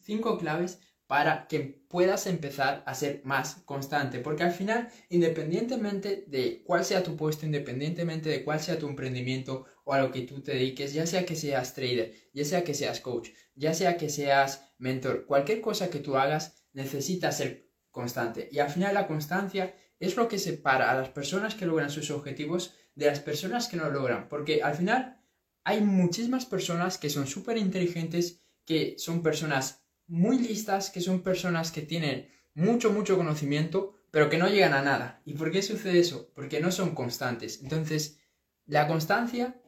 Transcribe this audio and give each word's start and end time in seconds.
cinco 0.00 0.38
claves 0.38 0.80
para 1.06 1.48
que 1.48 1.60
puedas 1.88 2.26
empezar 2.26 2.84
a 2.86 2.94
ser 2.94 3.20
más 3.24 3.56
constante. 3.64 4.20
Porque 4.20 4.44
al 4.44 4.52
final, 4.52 4.88
independientemente 5.08 6.24
de 6.28 6.62
cuál 6.64 6.84
sea 6.84 7.02
tu 7.02 7.16
puesto, 7.16 7.46
independientemente 7.46 8.28
de 8.28 8.44
cuál 8.44 8.60
sea 8.60 8.78
tu 8.78 8.88
emprendimiento 8.88 9.66
o 9.84 9.92
a 9.92 10.00
lo 10.00 10.12
que 10.12 10.22
tú 10.22 10.40
te 10.40 10.52
dediques, 10.52 10.92
ya 10.92 11.06
sea 11.06 11.26
que 11.26 11.34
seas 11.34 11.74
trader, 11.74 12.14
ya 12.32 12.44
sea 12.44 12.62
que 12.62 12.74
seas 12.74 13.00
coach, 13.00 13.30
ya 13.56 13.74
sea 13.74 13.96
que 13.96 14.08
seas 14.08 14.72
mentor, 14.78 15.26
cualquier 15.26 15.60
cosa 15.60 15.90
que 15.90 15.98
tú 15.98 16.16
hagas 16.16 16.64
necesita 16.72 17.32
ser 17.32 17.70
constante. 17.90 18.48
Y 18.52 18.60
al 18.60 18.70
final 18.70 18.94
la 18.94 19.08
constancia 19.08 19.74
es 19.98 20.16
lo 20.16 20.28
que 20.28 20.38
separa 20.38 20.90
a 20.90 20.94
las 20.94 21.08
personas 21.08 21.54
que 21.54 21.66
logran 21.66 21.90
sus 21.90 22.10
objetivos 22.10 22.74
de 22.94 23.06
las 23.06 23.20
personas 23.20 23.68
que 23.68 23.76
no 23.76 23.84
lo 23.86 24.00
logran. 24.00 24.28
Porque 24.28 24.62
al 24.62 24.74
final 24.74 25.20
hay 25.64 25.80
muchísimas 25.80 26.46
personas 26.46 26.98
que 26.98 27.10
son 27.10 27.26
súper 27.26 27.58
inteligentes, 27.58 28.40
que 28.70 28.94
son 28.98 29.20
personas 29.20 29.84
muy 30.06 30.38
listas, 30.38 30.90
que 30.90 31.00
son 31.00 31.24
personas 31.24 31.72
que 31.72 31.82
tienen 31.82 32.28
mucho, 32.54 32.92
mucho 32.92 33.16
conocimiento, 33.16 33.96
pero 34.12 34.30
que 34.30 34.38
no 34.38 34.46
llegan 34.46 34.74
a 34.74 34.82
nada. 34.82 35.22
¿Y 35.24 35.34
por 35.34 35.50
qué 35.50 35.60
sucede 35.60 35.98
eso? 35.98 36.30
Porque 36.36 36.60
no 36.60 36.70
son 36.70 36.94
constantes. 36.94 37.60
Entonces, 37.64 38.20
la 38.66 38.86
constancia 38.86 39.60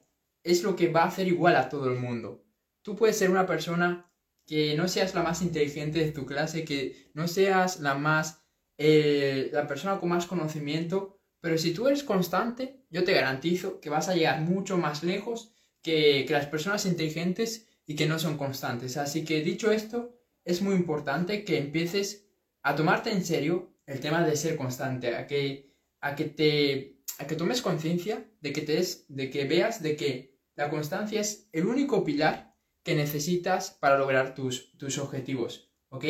es 0.45 0.63
lo 0.63 0.77
que 0.77 0.87
va 0.87 1.03
a 1.03 1.09
hacer 1.09 1.27
igual 1.27 1.57
a 1.57 1.69
todo 1.69 1.91
el 1.91 1.99
mundo. 1.99 2.45
Tú 2.83 2.95
puedes 2.95 3.19
ser 3.19 3.29
una 3.29 3.45
persona 3.45 4.09
que 4.47 4.77
no 4.77 4.87
seas 4.87 5.17
la 5.17 5.25
más 5.25 5.43
inteligente 5.43 5.99
de 5.99 6.13
tu 6.13 6.25
clase, 6.25 6.65
que 6.65 7.11
no 7.13 7.27
seas 7.27 7.81
la 7.81 7.97
más, 7.97 8.45
eh, 8.79 9.51
la 9.53 9.67
persona 9.67 9.99
con 9.99 10.11
más 10.11 10.27
conocimiento, 10.27 11.19
pero 11.41 11.59
si 11.59 11.75
tú 11.75 11.89
eres 11.89 12.05
constante, 12.05 12.85
yo 12.89 13.03
te 13.03 13.15
garantizo 13.15 13.81
que 13.81 13.91
vas 13.91 14.09
a 14.09 14.15
llegar 14.15 14.43
mucho 14.43 14.79
más 14.79 15.03
lejos 15.03 15.53
que, 15.83 16.25
las 16.29 16.47
personas 16.47 16.87
inteligentes 16.87 17.69
y 17.87 17.97
que 17.97 18.07
no 18.07 18.19
son 18.19 18.37
constantes. 18.37 18.97
Así 18.97 19.25
que 19.25 19.43
dicho 19.43 19.71
esto, 19.73 20.19
es 20.45 20.63
muy 20.63 20.75
importante 20.75 21.45
que 21.45 21.59
empieces 21.59 22.29
a 22.63 22.75
tomarte 22.77 23.11
en 23.11 23.25
serio 23.25 23.77
el 23.87 24.01
tema 24.01 24.25
de 24.25 24.37
ser 24.37 24.57
constante, 24.57 25.15
a 25.17 25.27
que, 25.27 25.75
a 26.01 26.15
que 26.15 26.25
te 26.25 27.03
a 27.19 27.27
que 27.27 27.37
tomes 27.37 27.63
conciencia 27.63 28.25
de 28.41 28.53
que 28.53 28.63
te 28.63 28.75
des, 28.75 29.05
de 29.09 29.31
que 29.31 29.45
veas 29.45 29.83
de 29.83 29.97
que 29.97 30.41
la 30.57 30.71
constancia 30.71 31.21
es 31.21 31.49
el 31.53 31.67
único 31.67 32.05
pilar 32.05 32.57
que 32.83 32.95
necesitas 32.95 33.71
para 33.71 33.99
lograr 33.99 34.35
tus, 34.35 34.77
tus 34.77 34.99
objetivos, 34.99 35.71
¿ok? 35.91 36.05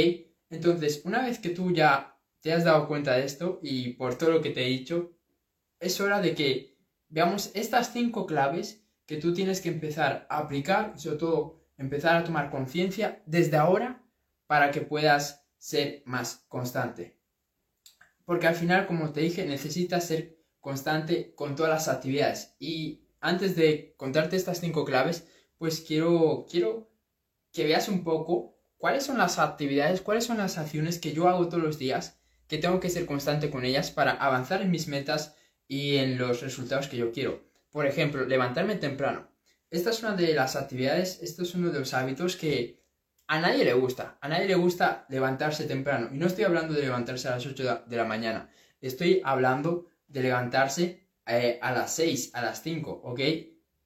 Entonces, 0.48 1.02
una 1.04 1.22
vez 1.22 1.38
que 1.38 1.50
tú 1.50 1.72
ya 1.72 2.18
te 2.40 2.52
has 2.52 2.64
dado 2.64 2.88
cuenta 2.88 3.14
de 3.14 3.24
esto 3.24 3.60
y 3.62 3.90
por 3.94 4.16
todo 4.16 4.30
lo 4.30 4.40
que 4.40 4.50
te 4.50 4.64
he 4.64 4.68
dicho, 4.68 5.16
es 5.80 6.00
hora 6.00 6.20
de 6.20 6.34
que 6.34 6.78
veamos 7.08 7.50
estas 7.54 7.92
cinco 7.92 8.26
claves 8.26 8.84
que 9.06 9.16
tú 9.16 9.34
tienes 9.34 9.60
que 9.60 9.68
empezar 9.68 10.26
a 10.30 10.38
aplicar 10.38 10.98
sobre 10.98 11.18
todo 11.18 11.61
empezar 11.76 12.16
a 12.16 12.24
tomar 12.24 12.50
conciencia 12.50 13.22
desde 13.26 13.56
ahora 13.56 14.02
para 14.46 14.70
que 14.70 14.80
puedas 14.80 15.46
ser 15.58 16.02
más 16.06 16.44
constante. 16.48 17.18
Porque 18.24 18.46
al 18.46 18.54
final, 18.54 18.86
como 18.86 19.12
te 19.12 19.20
dije, 19.20 19.46
necesitas 19.46 20.06
ser 20.06 20.38
constante 20.60 21.34
con 21.34 21.56
todas 21.56 21.72
las 21.72 21.88
actividades. 21.88 22.54
Y 22.58 23.04
antes 23.20 23.56
de 23.56 23.94
contarte 23.96 24.36
estas 24.36 24.60
cinco 24.60 24.84
claves, 24.84 25.26
pues 25.58 25.80
quiero, 25.80 26.46
quiero 26.50 26.90
que 27.52 27.64
veas 27.64 27.88
un 27.88 28.04
poco 28.04 28.58
cuáles 28.76 29.04
son 29.04 29.18
las 29.18 29.38
actividades, 29.38 30.00
cuáles 30.00 30.24
son 30.24 30.38
las 30.38 30.58
acciones 30.58 30.98
que 30.98 31.12
yo 31.12 31.28
hago 31.28 31.48
todos 31.48 31.62
los 31.62 31.78
días, 31.78 32.20
que 32.48 32.58
tengo 32.58 32.80
que 32.80 32.90
ser 32.90 33.06
constante 33.06 33.50
con 33.50 33.64
ellas 33.64 33.90
para 33.90 34.12
avanzar 34.12 34.62
en 34.62 34.70
mis 34.70 34.88
metas 34.88 35.36
y 35.68 35.96
en 35.96 36.18
los 36.18 36.42
resultados 36.42 36.88
que 36.88 36.96
yo 36.96 37.12
quiero. 37.12 37.42
Por 37.70 37.86
ejemplo, 37.86 38.26
levantarme 38.26 38.76
temprano. 38.76 39.31
Esta 39.72 39.88
es 39.88 40.02
una 40.02 40.14
de 40.14 40.34
las 40.34 40.54
actividades, 40.54 41.20
esto 41.22 41.44
es 41.44 41.54
uno 41.54 41.70
de 41.70 41.78
los 41.78 41.94
hábitos 41.94 42.36
que 42.36 42.84
a 43.26 43.40
nadie 43.40 43.64
le 43.64 43.72
gusta. 43.72 44.18
A 44.20 44.28
nadie 44.28 44.46
le 44.46 44.54
gusta 44.54 45.06
levantarse 45.08 45.64
temprano. 45.64 46.10
Y 46.12 46.18
no 46.18 46.26
estoy 46.26 46.44
hablando 46.44 46.74
de 46.74 46.82
levantarse 46.82 47.28
a 47.28 47.30
las 47.30 47.46
8 47.46 47.84
de 47.86 47.96
la 47.96 48.04
mañana. 48.04 48.50
Estoy 48.82 49.22
hablando 49.24 49.86
de 50.08 50.24
levantarse 50.24 51.08
eh, 51.24 51.58
a 51.62 51.72
las 51.72 51.94
6, 51.94 52.32
a 52.34 52.42
las 52.42 52.62
5, 52.62 53.00
¿ok? 53.02 53.20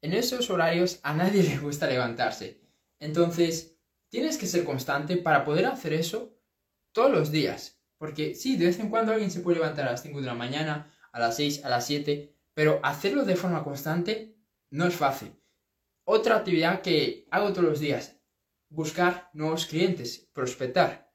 En 0.02 0.12
esos 0.12 0.50
horarios 0.50 0.98
a 1.04 1.14
nadie 1.14 1.42
le 1.48 1.58
gusta 1.58 1.86
levantarse. 1.86 2.60
Entonces, 2.98 3.76
tienes 4.08 4.38
que 4.38 4.48
ser 4.48 4.64
constante 4.64 5.16
para 5.16 5.44
poder 5.44 5.66
hacer 5.66 5.92
eso 5.92 6.36
todos 6.90 7.12
los 7.12 7.30
días. 7.30 7.80
Porque 7.96 8.34
sí, 8.34 8.56
de 8.56 8.66
vez 8.66 8.80
en 8.80 8.90
cuando 8.90 9.12
alguien 9.12 9.30
se 9.30 9.38
puede 9.38 9.58
levantar 9.60 9.86
a 9.86 9.92
las 9.92 10.02
5 10.02 10.20
de 10.20 10.26
la 10.26 10.34
mañana, 10.34 10.92
a 11.12 11.20
las 11.20 11.36
6, 11.36 11.64
a 11.64 11.68
las 11.68 11.86
7, 11.86 12.34
pero 12.54 12.80
hacerlo 12.82 13.24
de 13.24 13.36
forma 13.36 13.62
constante 13.62 14.34
no 14.70 14.84
es 14.84 14.94
fácil. 14.96 15.32
Otra 16.08 16.36
actividad 16.36 16.82
que 16.82 17.26
hago 17.32 17.52
todos 17.52 17.64
los 17.64 17.80
días, 17.80 18.16
buscar 18.68 19.28
nuevos 19.32 19.66
clientes, 19.66 20.30
prospectar. 20.32 21.10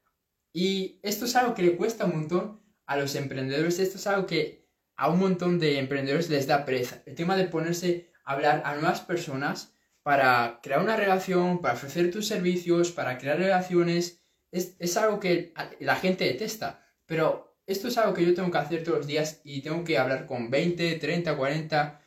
Y 0.52 1.00
esto 1.02 1.24
es 1.24 1.34
algo 1.34 1.54
que 1.54 1.62
le 1.62 1.76
cuesta 1.76 2.04
un 2.04 2.14
montón 2.14 2.60
a 2.84 2.98
los 2.98 3.14
emprendedores, 3.14 3.78
esto 3.78 3.96
es 3.96 4.06
algo 4.06 4.26
que 4.26 4.68
a 4.96 5.08
un 5.08 5.18
montón 5.18 5.58
de 5.58 5.78
emprendedores 5.78 6.28
les 6.28 6.46
da 6.46 6.66
pereza. 6.66 7.02
El 7.06 7.14
tema 7.14 7.38
de 7.38 7.46
ponerse 7.46 8.10
a 8.26 8.34
hablar 8.34 8.60
a 8.66 8.74
nuevas 8.74 9.00
personas 9.00 9.74
para 10.02 10.60
crear 10.62 10.82
una 10.82 10.96
relación, 10.98 11.62
para 11.62 11.72
ofrecer 11.72 12.10
tus 12.10 12.26
servicios, 12.26 12.92
para 12.92 13.16
crear 13.16 13.38
relaciones, 13.38 14.22
es, 14.50 14.76
es 14.78 14.98
algo 14.98 15.20
que 15.20 15.54
la 15.80 15.96
gente 15.96 16.24
detesta. 16.24 16.84
Pero 17.06 17.56
esto 17.64 17.88
es 17.88 17.96
algo 17.96 18.12
que 18.12 18.26
yo 18.26 18.34
tengo 18.34 18.50
que 18.50 18.58
hacer 18.58 18.84
todos 18.84 18.98
los 18.98 19.06
días 19.06 19.40
y 19.42 19.62
tengo 19.62 19.84
que 19.84 19.96
hablar 19.96 20.26
con 20.26 20.50
20, 20.50 20.96
30, 20.96 21.34
40, 21.34 22.02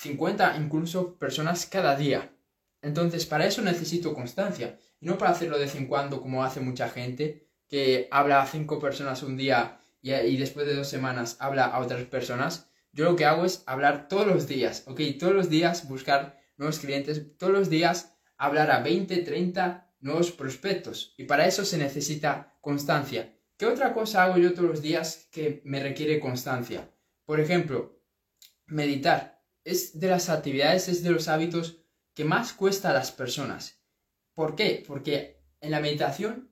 50 0.00 0.56
incluso 0.56 1.18
personas 1.18 1.66
cada 1.66 1.94
día. 1.94 2.32
Entonces, 2.80 3.26
para 3.26 3.46
eso 3.46 3.60
necesito 3.60 4.14
constancia 4.14 4.78
y 4.98 5.06
no 5.06 5.18
para 5.18 5.32
hacerlo 5.32 5.58
de 5.58 5.64
vez 5.64 5.74
en 5.74 5.86
cuando 5.86 6.22
como 6.22 6.42
hace 6.42 6.60
mucha 6.60 6.88
gente 6.88 7.46
que 7.68 8.08
habla 8.10 8.40
a 8.40 8.46
5 8.46 8.80
personas 8.80 9.22
un 9.22 9.36
día 9.36 9.78
y, 10.00 10.12
y, 10.12 10.38
después 10.38 10.66
de 10.66 10.74
dos 10.74 10.88
semanas 10.88 11.36
habla 11.38 11.66
a 11.66 11.80
otras 11.80 12.02
personas. 12.04 12.70
Yo 12.92 13.04
lo 13.04 13.16
que 13.16 13.26
hago 13.26 13.44
es 13.44 13.62
hablar 13.66 14.08
todos 14.08 14.26
los 14.26 14.48
días, 14.48 14.84
¿ok? 14.86 15.00
Todos 15.18 15.34
los 15.34 15.50
días 15.50 15.86
buscar 15.86 16.40
nuevos 16.56 16.78
clientes, 16.78 17.36
todos 17.36 17.52
los 17.52 17.68
días 17.68 18.16
hablar 18.38 18.70
a 18.70 18.80
20, 18.80 19.18
30 19.18 19.92
nuevos 20.00 20.30
prospectos 20.30 21.14
y 21.18 21.24
para 21.24 21.46
eso 21.46 21.66
se 21.66 21.76
necesita 21.76 22.56
constancia. 22.62 23.36
¿Qué 23.58 23.66
otra 23.66 23.92
cosa 23.92 24.24
hago 24.24 24.38
yo 24.38 24.54
todos 24.54 24.70
los 24.70 24.82
días 24.82 25.28
que 25.30 25.60
me 25.66 25.82
requiere 25.82 26.18
constancia? 26.18 26.88
Por 27.26 27.38
ejemplo, 27.38 28.00
meditar. 28.64 29.39
Es 29.64 29.98
de 29.98 30.08
las 30.08 30.28
actividades, 30.28 30.88
es 30.88 31.02
de 31.02 31.10
los 31.10 31.28
hábitos 31.28 31.82
que 32.14 32.24
más 32.24 32.52
cuesta 32.52 32.90
a 32.90 32.94
las 32.94 33.12
personas. 33.12 33.80
¿Por 34.34 34.54
qué? 34.54 34.82
Porque 34.86 35.42
en 35.60 35.70
la 35.70 35.80
meditación 35.80 36.50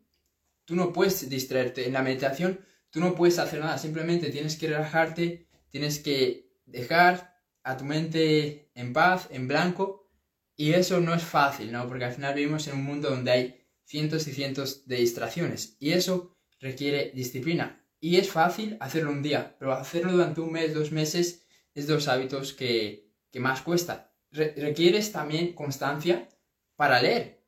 tú 0.65 0.77
no 0.77 0.93
puedes 0.93 1.29
distraerte. 1.29 1.87
En 1.87 1.95
la 1.95 2.03
meditación 2.03 2.61
tú 2.91 3.01
no 3.01 3.15
puedes 3.15 3.39
hacer 3.39 3.61
nada. 3.61 3.79
Simplemente 3.79 4.31
tienes 4.31 4.57
que 4.57 4.69
relajarte, 4.69 5.49
tienes 5.71 5.99
que 5.99 6.53
dejar 6.67 7.37
a 7.63 7.77
tu 7.77 7.85
mente 7.85 8.71
en 8.75 8.93
paz, 8.93 9.29
en 9.31 9.49
blanco. 9.49 10.11
Y 10.57 10.73
eso 10.73 11.01
no 11.01 11.15
es 11.15 11.23
fácil, 11.23 11.73
¿no? 11.73 11.87
Porque 11.89 12.05
al 12.05 12.13
final 12.13 12.35
vivimos 12.35 12.67
en 12.67 12.75
un 12.75 12.85
mundo 12.85 13.11
donde 13.11 13.31
hay 13.31 13.65
cientos 13.85 14.27
y 14.27 14.33
cientos 14.33 14.87
de 14.87 14.97
distracciones. 14.97 15.77
Y 15.79 15.93
eso 15.93 16.37
requiere 16.61 17.13
disciplina. 17.15 17.85
Y 18.01 18.17
es 18.17 18.31
fácil 18.31 18.77
hacerlo 18.81 19.11
un 19.11 19.23
día, 19.23 19.57
pero 19.59 19.73
hacerlo 19.73 20.13
durante 20.13 20.41
un 20.41 20.53
mes, 20.53 20.75
dos 20.75 20.93
meses, 20.93 21.47
es 21.79 21.87
de 21.87 21.95
los 21.95 22.09
hábitos 22.09 22.53
que, 22.53 23.07
más 23.35 23.63
cuesta. 23.63 24.13
requieres 24.33 25.13
también 25.13 25.53
constancia 25.53 26.29
para 26.75 27.01
leer. 27.01 27.45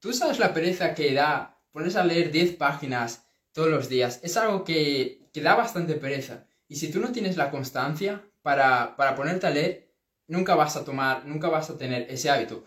Tú 0.00 0.12
sabes 0.12 0.40
la 0.40 0.52
pereza 0.52 0.94
que 0.94 1.14
da 1.14 1.62
pones 1.70 1.94
a 1.94 2.04
leer 2.04 2.32
10 2.32 2.56
páginas 2.56 3.28
todos 3.52 3.68
los 3.68 3.88
días. 3.88 4.18
Es 4.24 4.36
algo 4.36 4.64
que, 4.64 5.28
que 5.32 5.40
da 5.40 5.54
bastante 5.54 5.94
pereza. 5.94 6.46
Y 6.66 6.76
si 6.76 6.90
tú 6.90 6.98
no 7.00 7.12
tienes 7.12 7.36
la 7.36 7.50
constancia 7.50 8.28
para, 8.42 8.96
para 8.96 9.14
ponerte 9.14 9.46
a 9.46 9.50
leer, 9.50 9.94
nunca 10.26 10.56
vas 10.56 10.76
a 10.76 10.84
tomar, 10.84 11.26
nunca 11.26 11.48
vas 11.48 11.70
a 11.70 11.78
tener 11.78 12.10
ese 12.10 12.28
hábito. 12.28 12.64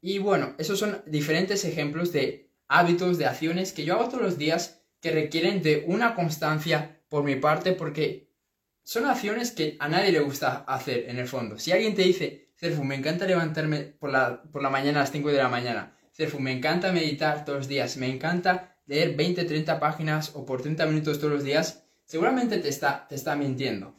Y 0.00 0.18
bueno, 0.18 0.54
esos 0.58 0.78
son 0.78 1.02
diferentes 1.06 1.64
ejemplos 1.64 2.12
de 2.12 2.52
hábitos, 2.68 3.18
de 3.18 3.26
acciones 3.26 3.72
que 3.72 3.84
yo 3.84 3.94
hago 3.94 4.08
todos 4.08 4.22
los 4.22 4.38
días 4.38 4.82
que 5.00 5.10
requieren 5.10 5.62
de 5.62 5.84
una 5.86 6.14
constancia 6.14 7.00
por 7.08 7.24
mi 7.24 7.36
parte 7.36 7.72
porque 7.72 8.33
son 8.84 9.06
acciones 9.06 9.50
que 9.50 9.76
a 9.80 9.88
nadie 9.88 10.12
le 10.12 10.20
gusta 10.20 10.64
hacer 10.68 11.08
en 11.08 11.18
el 11.18 11.26
fondo. 11.26 11.58
Si 11.58 11.72
alguien 11.72 11.94
te 11.94 12.02
dice, 12.02 12.52
Cerfu, 12.56 12.84
me 12.84 12.94
encanta 12.94 13.26
levantarme 13.26 13.80
por 13.80 14.10
la, 14.10 14.42
por 14.44 14.62
la 14.62 14.70
mañana 14.70 15.00
a 15.00 15.02
las 15.02 15.10
5 15.10 15.30
de 15.30 15.38
la 15.38 15.48
mañana, 15.48 15.96
Cerfu, 16.12 16.38
me 16.38 16.52
encanta 16.52 16.92
meditar 16.92 17.44
todos 17.44 17.58
los 17.58 17.68
días, 17.68 17.96
me 17.96 18.08
encanta 18.08 18.78
leer 18.86 19.16
20, 19.16 19.44
30 19.44 19.80
páginas 19.80 20.32
o 20.34 20.44
por 20.44 20.62
30 20.62 20.86
minutos 20.86 21.18
todos 21.18 21.32
los 21.32 21.44
días, 21.44 21.84
seguramente 22.04 22.58
te 22.58 22.68
está, 22.68 23.08
te 23.08 23.14
está 23.16 23.34
mintiendo. 23.34 23.98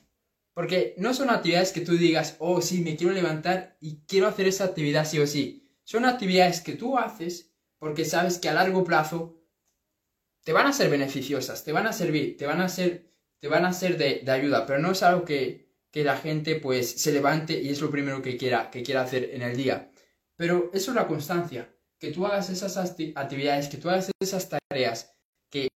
Porque 0.54 0.96
no 0.98 1.14
son 1.14 1.30
actividades 1.30 1.74
que 1.74 1.82
tú 1.82 1.98
digas, 1.98 2.38
oh 2.40 2.62
sí, 2.62 2.82
me 2.82 2.96
quiero 2.96 3.14
levantar 3.14 3.78
y 3.82 4.06
quiero 4.06 4.28
hacer 4.28 4.48
esa 4.48 4.64
actividad 4.64 5.06
sí 5.06 5.20
o 5.20 5.28
sí. 5.28 5.70
Son 5.84 6.06
actividades 6.06 6.62
que 6.62 6.74
tú 6.74 6.98
haces 6.98 7.54
porque 7.78 8.06
sabes 8.06 8.40
que 8.40 8.48
a 8.48 8.54
largo 8.54 8.84
plazo 8.84 9.42
te 10.46 10.54
van 10.54 10.68
a 10.68 10.74
ser 10.74 10.90
beneficiosas, 10.90 11.64
te 11.64 11.74
van 11.74 11.88
a 11.88 11.94
servir, 11.94 12.38
te 12.38 12.46
van 12.46 12.62
a 12.62 12.70
ser, 12.70 13.12
te 13.46 13.50
van 13.50 13.66
a 13.66 13.74
ser 13.74 13.96
de, 14.00 14.32
ayuda, 14.32 14.66
pero 14.66 14.80
no 14.80 14.90
es 14.90 15.04
algo 15.04 15.24
que, 15.24 15.70
la 15.94 16.18
gente 16.18 16.56
pues 16.56 17.00
se 17.00 17.12
levante 17.12 17.62
y 17.62 17.70
es 17.70 17.80
lo 17.80 17.92
primero 17.92 18.20
que 18.24 18.38
quiera, 18.38 18.72
que 18.72 18.82
quiera 18.82 19.04
hacer 19.04 19.30
en 19.34 19.44
el 19.44 19.56
día. 19.56 19.92
Pero 20.36 20.72
eso 20.74 20.90
es 20.90 20.96
la 20.96 21.08
constancia, 21.08 21.72
que 22.00 22.10
tú 22.10 22.26
hagas 22.26 22.50
esas 22.50 22.76
actividades, 22.76 23.68
que 23.68 23.78
tú 23.78 23.88
hagas 23.88 24.10
esas 24.20 24.50
tareas 24.50 25.16
que 25.52 25.68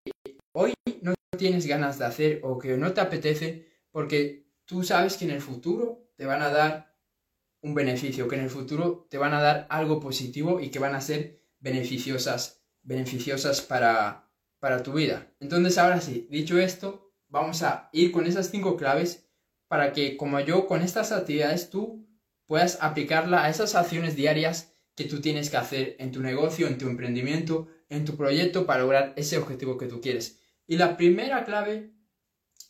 hoy 0.51 0.73
no 1.03 1.13
tienes 1.37 1.67
ganas 1.67 1.99
de 1.99 2.05
hacer 2.05 2.41
o 2.43 2.57
que 2.57 2.75
no 2.75 2.91
te 2.91 3.01
apetece, 3.01 3.67
porque 3.91 4.47
tú 4.65 4.83
sabes 4.83 5.15
que 5.15 5.25
en 5.25 5.31
el 5.31 5.41
futuro 5.41 6.11
te 6.17 6.25
van 6.25 6.41
a 6.41 6.49
dar 6.49 6.97
un 7.61 7.75
beneficio, 7.75 8.27
que 8.27 8.35
en 8.35 8.45
el 8.45 8.49
futuro 8.49 9.05
te 9.11 9.19
van 9.19 9.35
a 9.35 9.41
dar 9.41 9.67
algo 9.69 9.99
positivo 9.99 10.59
y 10.59 10.71
que 10.71 10.79
van 10.79 10.95
a 10.95 11.01
ser 11.01 11.43
beneficiosas, 11.59 12.63
beneficiosas 12.81 13.61
para, 13.61 14.27
para 14.57 14.81
tu 14.81 14.93
vida. 14.93 15.31
Entonces, 15.39 15.77
ahora 15.77 16.01
sí, 16.01 16.27
dicho 16.31 16.57
esto, 16.57 17.08
vamos 17.29 17.63
a 17.63 17.89
ir 17.93 18.11
con 18.11 18.25
esas 18.25 18.49
cinco 18.49 18.75
claves 18.75 19.29
para 19.67 19.93
que, 19.93 20.17
como 20.17 20.39
yo, 20.39 20.67
con 20.67 20.81
estas 20.81 21.11
actividades 21.11 21.69
tú 21.69 22.07
puedas 22.45 22.79
aplicarla 22.81 23.43
a 23.43 23.49
esas 23.49 23.75
acciones 23.75 24.15
diarias 24.15 24.73
que 24.95 25.05
tú 25.05 25.21
tienes 25.21 25.49
que 25.49 25.57
hacer 25.57 25.95
en 25.99 26.11
tu 26.11 26.21
negocio, 26.21 26.67
en 26.67 26.77
tu 26.77 26.87
emprendimiento, 26.87 27.67
en 27.87 28.03
tu 28.03 28.17
proyecto 28.17 28.65
para 28.65 28.81
lograr 28.81 29.13
ese 29.15 29.37
objetivo 29.37 29.77
que 29.77 29.87
tú 29.87 30.01
quieres. 30.01 30.41
Y 30.67 30.77
la 30.77 30.97
primera 30.97 31.45
clave 31.45 31.93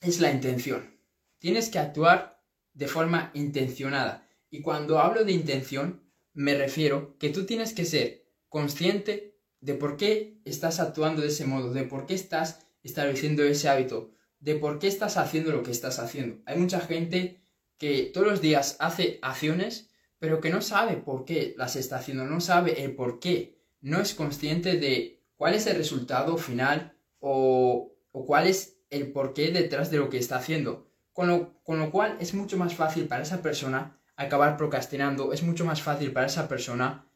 es 0.02 0.20
la 0.20 0.32
intención. 0.32 1.00
Tienes 1.40 1.70
que 1.70 1.80
actuar 1.80 2.44
de 2.74 2.88
forma 2.88 3.32
intencionada. 3.34 4.28
Y 4.50 4.62
cuando 4.62 5.00
hablo 5.00 5.24
de 5.24 5.32
intención, 5.32 6.04
me 6.34 6.56
refiero 6.56 7.18
que 7.18 7.30
tú 7.30 7.46
tienes 7.46 7.74
que 7.74 7.86
ser 7.86 8.26
consciente 8.48 9.40
de 9.62 9.74
por 9.74 9.98
qué 9.98 10.42
estás 10.46 10.80
actuando 10.80 11.22
de 11.22 11.28
ese 11.30 11.46
modo, 11.46 11.74
de 11.74 11.84
por 11.84 12.06
qué 12.06 12.14
estás 12.14 12.66
estableciendo 12.84 13.44
ese 13.44 13.70
hábito, 13.70 14.12
de 14.39 14.56
por 14.56 14.80
qué 14.80 14.88
estás 14.88 15.18
haciendo 15.18 15.51
lo 15.51 15.63
que 15.63 15.71
estás 15.71 16.00
haciendo. 16.00 16.41
Hay 16.45 16.57
mucha 16.57 16.80
gente 16.80 17.41
que 17.77 18.12
todos 18.13 18.27
los 18.27 18.41
días 18.41 18.75
hace 18.80 19.19
acciones, 19.21 19.89
pero 20.19 20.41
que 20.41 20.50
no 20.50 20.62
sabe 20.62 20.97
por 20.97 21.25
qué 21.25 21.56
las 21.57 21.75
está 21.75 21.97
haciendo, 21.97 22.25
no 22.25 22.41
sabe 22.41 22.83
el 22.83 22.95
por 22.95 23.19
qué, 23.19 23.57
no 23.81 24.01
es 24.01 24.13
consciente 24.13 24.77
de 24.77 25.24
cuál 25.36 25.53
es 25.53 25.65
el 25.68 25.77
resultado 25.77 26.38
final 26.38 26.97
o, 27.19 27.95
cuál 28.12 28.47
es 28.47 28.77
el 28.89 29.12
porqué 29.12 29.51
detrás 29.51 29.91
de 29.91 29.97
lo 29.97 30.09
que 30.09 30.18
está 30.18 30.38
haciendo. 30.38 30.88
Con 31.13 31.27
lo, 31.27 31.63
con 31.63 31.80
lo 31.80 31.91
cual 31.91 32.18
es 32.19 32.33
mucho 32.33 32.57
más 32.57 32.75
fácil 32.75 33.07
para 33.07 33.24
esa 33.24 33.41
persona 33.41 33.97
acabar 34.15 34.57
procrastinando, 34.57 35.31
es 35.31 35.44
mucho 35.44 35.65
más 35.65 35.81
fácil 35.81 36.12
para 36.12 36.27
esa 36.27 36.50
persona 36.50 37.09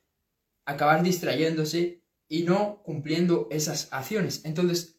acabar 0.65 1.03
distrayéndose 1.03 2.01
y 2.29 2.43
no 2.43 2.81
cumpliendo 2.83 3.47
esas 3.51 3.91
acciones. 3.91 4.45
Entonces, 4.45 4.97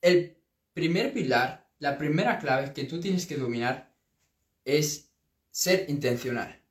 el 0.00 0.37
primer 0.78 1.12
pilar, 1.12 1.68
la 1.80 1.98
primera 1.98 2.38
clave 2.38 2.72
que 2.72 2.84
tú 2.84 3.00
tienes 3.00 3.26
que 3.26 3.36
dominar 3.36 3.92
es 4.64 5.12
ser 5.50 5.86
intencional. 5.88 6.62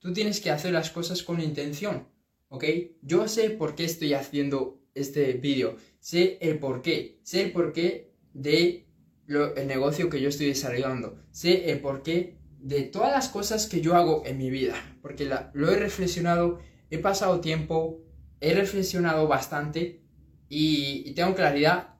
Tú 0.00 0.12
tienes 0.12 0.40
que 0.42 0.50
hacer 0.50 0.72
las 0.72 0.90
cosas 0.90 1.22
con 1.22 1.40
intención, 1.40 2.06
¿ok? 2.48 2.64
Yo 3.00 3.26
sé 3.26 3.48
por 3.48 3.74
qué 3.74 3.86
estoy 3.86 4.12
haciendo 4.12 4.82
este 4.94 5.32
vídeo, 5.32 5.78
sé 5.98 6.36
el 6.42 6.58
por 6.58 6.82
qué, 6.82 7.20
sé 7.22 7.40
el 7.40 7.52
porqué 7.52 8.12
de 8.34 8.86
el 9.28 9.66
negocio 9.66 10.10
que 10.10 10.20
yo 10.20 10.28
estoy 10.28 10.48
desarrollando, 10.48 11.18
sé 11.30 11.70
el 11.70 11.80
porqué 11.80 12.36
de 12.58 12.82
todas 12.82 13.12
las 13.12 13.30
cosas 13.30 13.66
que 13.66 13.80
yo 13.80 13.96
hago 13.96 14.24
en 14.26 14.36
mi 14.36 14.50
vida, 14.50 14.74
porque 15.00 15.24
lo 15.54 15.70
he 15.70 15.76
reflexionado, 15.76 16.60
he 16.90 16.98
pasado 16.98 17.40
tiempo, 17.40 18.04
he 18.42 18.52
reflexionado 18.52 19.26
bastante 19.26 20.04
y, 20.50 21.14
tengo 21.14 21.34
claridad 21.34 21.93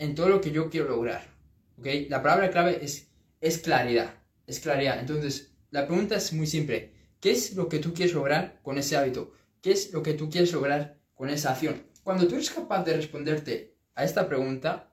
en 0.00 0.16
todo 0.16 0.28
lo 0.28 0.40
que 0.40 0.50
yo 0.50 0.68
quiero 0.68 0.88
lograr. 0.88 1.28
La 2.08 2.22
palabra 2.22 2.50
clave 2.50 2.80
es, 2.82 3.08
es 3.40 3.58
claridad, 3.58 4.14
es 4.46 4.58
claridad. 4.58 4.98
Entonces, 4.98 5.52
la 5.70 5.86
pregunta 5.86 6.16
es 6.16 6.32
muy 6.32 6.48
simple. 6.48 6.92
¿Qué 7.20 7.30
es 7.30 7.54
lo 7.54 7.68
que 7.68 7.78
tú 7.78 7.94
quieres 7.94 8.14
lograr 8.14 8.58
con 8.62 8.78
ese 8.78 8.96
hábito? 8.96 9.32
¿Qué 9.62 9.70
es 9.70 9.92
lo 9.92 10.02
que 10.02 10.14
tú 10.14 10.28
quieres 10.28 10.52
lograr 10.52 10.98
con 11.14 11.28
esa 11.30 11.52
acción? 11.52 11.82
Cuando 12.02 12.26
tú 12.26 12.34
eres 12.34 12.50
capaz 12.50 12.82
de 12.82 12.96
responderte 12.96 13.76
a 13.94 14.04
esta 14.04 14.26
pregunta, 14.26 14.92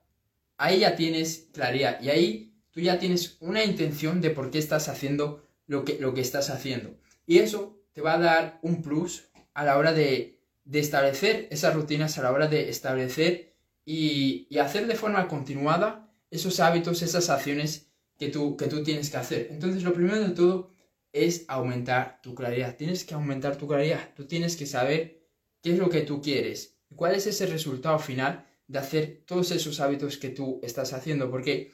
ahí 0.58 0.80
ya 0.80 0.94
tienes 0.94 1.48
claridad 1.52 2.00
y 2.00 2.10
ahí 2.10 2.54
tú 2.70 2.80
ya 2.80 2.98
tienes 2.98 3.38
una 3.40 3.64
intención 3.64 4.20
de 4.20 4.30
por 4.30 4.50
qué 4.50 4.58
estás 4.58 4.88
haciendo 4.88 5.42
lo 5.66 5.84
que, 5.84 5.98
lo 5.98 6.12
que 6.14 6.20
estás 6.20 6.50
haciendo. 6.50 6.96
Y 7.26 7.38
eso 7.38 7.80
te 7.94 8.02
va 8.02 8.14
a 8.14 8.18
dar 8.18 8.58
un 8.62 8.82
plus 8.82 9.30
a 9.54 9.64
la 9.64 9.78
hora 9.78 9.92
de, 9.92 10.38
establecer 10.70 11.48
esas 11.50 11.74
rutinas, 11.74 12.18
a 12.18 12.22
la 12.22 12.30
hora 12.30 12.46
de 12.46 12.68
establecer 12.68 13.56
y, 13.90 14.58
hacer 14.58 14.86
de 14.86 14.96
forma 14.96 15.26
continuada 15.28 16.12
esos 16.30 16.60
hábitos, 16.60 17.00
esas 17.00 17.30
acciones 17.30 17.90
que 18.18 18.28
tú, 18.28 18.54
que 18.54 18.66
tú 18.66 18.82
tienes 18.82 19.08
que 19.08 19.16
hacer. 19.16 19.48
Entonces, 19.50 19.82
lo 19.82 19.94
primero 19.94 20.20
de 20.20 20.34
todo 20.34 20.74
es 21.10 21.46
aumentar 21.48 22.20
tu 22.20 22.34
claridad. 22.34 22.76
Tienes 22.76 23.04
que 23.04 23.14
aumentar 23.14 23.56
tu 23.56 23.66
claridad. 23.66 24.12
Tú 24.14 24.26
tienes 24.26 24.56
que 24.56 24.66
saber 24.66 25.26
qué 25.62 25.72
es 25.72 25.78
lo 25.78 25.88
que 25.88 26.02
tú 26.02 26.20
quieres 26.20 26.82
y 26.90 26.96
cuál 26.96 27.14
es 27.14 27.26
ese 27.26 27.46
resultado 27.46 27.98
final 27.98 28.46
de 28.66 28.78
hacer 28.78 29.24
todos 29.26 29.52
esos 29.52 29.80
hábitos 29.80 30.18
que 30.18 30.28
tú 30.28 30.60
estás 30.62 30.92
haciendo. 30.92 31.30
Porque 31.30 31.72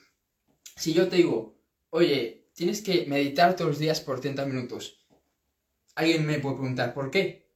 si 0.77 0.93
yo 0.93 1.09
te 1.09 1.17
digo, 1.17 1.59
oye, 1.91 2.49
tienes 2.55 2.81
que 2.81 3.07
meditar 3.07 3.57
todos 3.57 3.73
los 3.73 3.79
días 3.81 4.01
por 4.01 4.21
30 4.21 4.47
minutos, 4.47 5.05
alguien 5.97 6.25
me 6.25 6.39
puede 6.39 6.59
preguntar, 6.59 6.95
¿por 6.95 7.11
qué? 7.11 7.51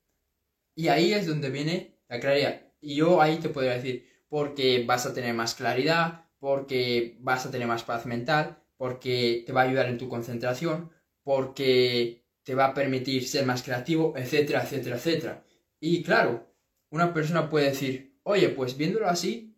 Y 0.75 0.89
ahí 0.89 1.13
es 1.13 1.29
donde 1.29 1.49
viene 1.51 2.01
la 2.09 2.19
claridad. 2.19 2.73
Y 2.81 2.97
yo 2.97 3.23
ahí 3.23 3.39
te 3.39 3.51
podría 3.51 3.75
decir, 3.75 4.08
porque 4.29 4.85
vas 4.87 5.07
a 5.07 5.15
tener 5.15 5.35
más 5.35 5.55
claridad, 5.55 6.25
porque 6.39 7.17
vas 7.21 7.47
a 7.47 7.51
tener 7.51 7.67
más 7.67 7.83
paz 7.83 8.07
mental, 8.07 8.63
porque 8.77 9.43
te 9.47 9.53
va 9.53 9.63
a 9.63 9.65
ayudar 9.65 9.87
en 9.87 9.99
tu 9.99 10.09
concentración, 10.09 10.91
porque 11.23 12.25
te 12.43 12.55
va 12.55 12.67
a 12.67 12.75
permitir 12.75 13.27
ser 13.27 13.45
más 13.45 13.63
creativo, 13.63 14.15
etcétera, 14.17 14.63
etcétera, 14.63 14.97
etcétera. 14.97 15.45
Y 15.81 16.03
claro, 16.03 16.55
una 16.91 17.13
persona 17.13 17.51
puede 17.51 17.71
decir, 17.71 18.19
oye, 18.23 18.49
pues 18.51 18.77
viéndolo 18.77 19.09
así, 19.09 19.57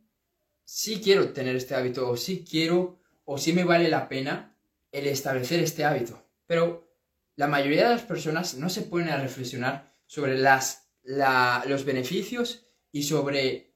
sí 0.65 1.01
quiero 1.03 1.33
tener 1.33 1.57
este 1.57 1.75
hábito, 1.75 2.09
o 2.09 2.17
sí 2.17 2.45
quiero 2.49 3.01
o 3.25 3.39
si 3.39 3.53
me 3.53 3.65
vale 3.65 3.89
la 3.89 4.09
pena 4.09 4.57
el 4.91 5.07
establecer 5.07 5.61
este 5.61 5.85
hábito. 5.85 6.21
Pero 6.47 6.91
la 7.37 7.47
mayoría 7.47 7.85
de 7.85 7.95
las 7.95 8.03
personas 8.03 8.57
no 8.57 8.69
se 8.69 8.83
ponen 8.83 9.11
a 9.11 9.21
reflexionar 9.21 9.95
sobre 10.07 10.37
las, 10.37 10.91
los 11.05 11.85
beneficios 11.85 12.67
y 12.91 13.05
sobre 13.05 13.70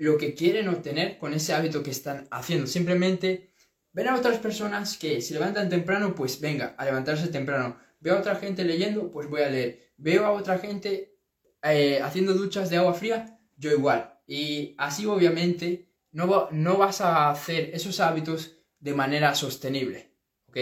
lo 0.00 0.16
que 0.16 0.34
quieren 0.34 0.66
obtener 0.68 1.18
con 1.18 1.34
ese 1.34 1.52
hábito 1.52 1.82
que 1.82 1.90
están 1.90 2.26
haciendo. 2.30 2.66
Simplemente 2.66 3.52
ven 3.92 4.08
a 4.08 4.16
otras 4.16 4.38
personas 4.38 4.96
que 4.96 5.20
se 5.20 5.34
levantan 5.34 5.68
temprano, 5.68 6.14
pues 6.14 6.40
venga, 6.40 6.74
a 6.78 6.86
levantarse 6.86 7.28
temprano. 7.28 7.76
Veo 8.00 8.16
a 8.16 8.20
otra 8.20 8.36
gente 8.36 8.64
leyendo, 8.64 9.10
pues 9.12 9.28
voy 9.28 9.42
a 9.42 9.50
leer. 9.50 9.92
Veo 9.98 10.24
a 10.24 10.32
otra 10.32 10.58
gente 10.58 11.18
eh, 11.62 12.00
haciendo 12.02 12.32
duchas 12.32 12.70
de 12.70 12.78
agua 12.78 12.94
fría, 12.94 13.38
yo 13.58 13.72
igual. 13.72 14.18
Y 14.26 14.74
así 14.78 15.04
obviamente 15.04 15.92
no, 16.12 16.48
no 16.50 16.78
vas 16.78 17.02
a 17.02 17.28
hacer 17.28 17.70
esos 17.74 18.00
hábitos 18.00 18.56
de 18.78 18.94
manera 18.94 19.34
sostenible. 19.34 20.16
¿Ok? 20.48 20.56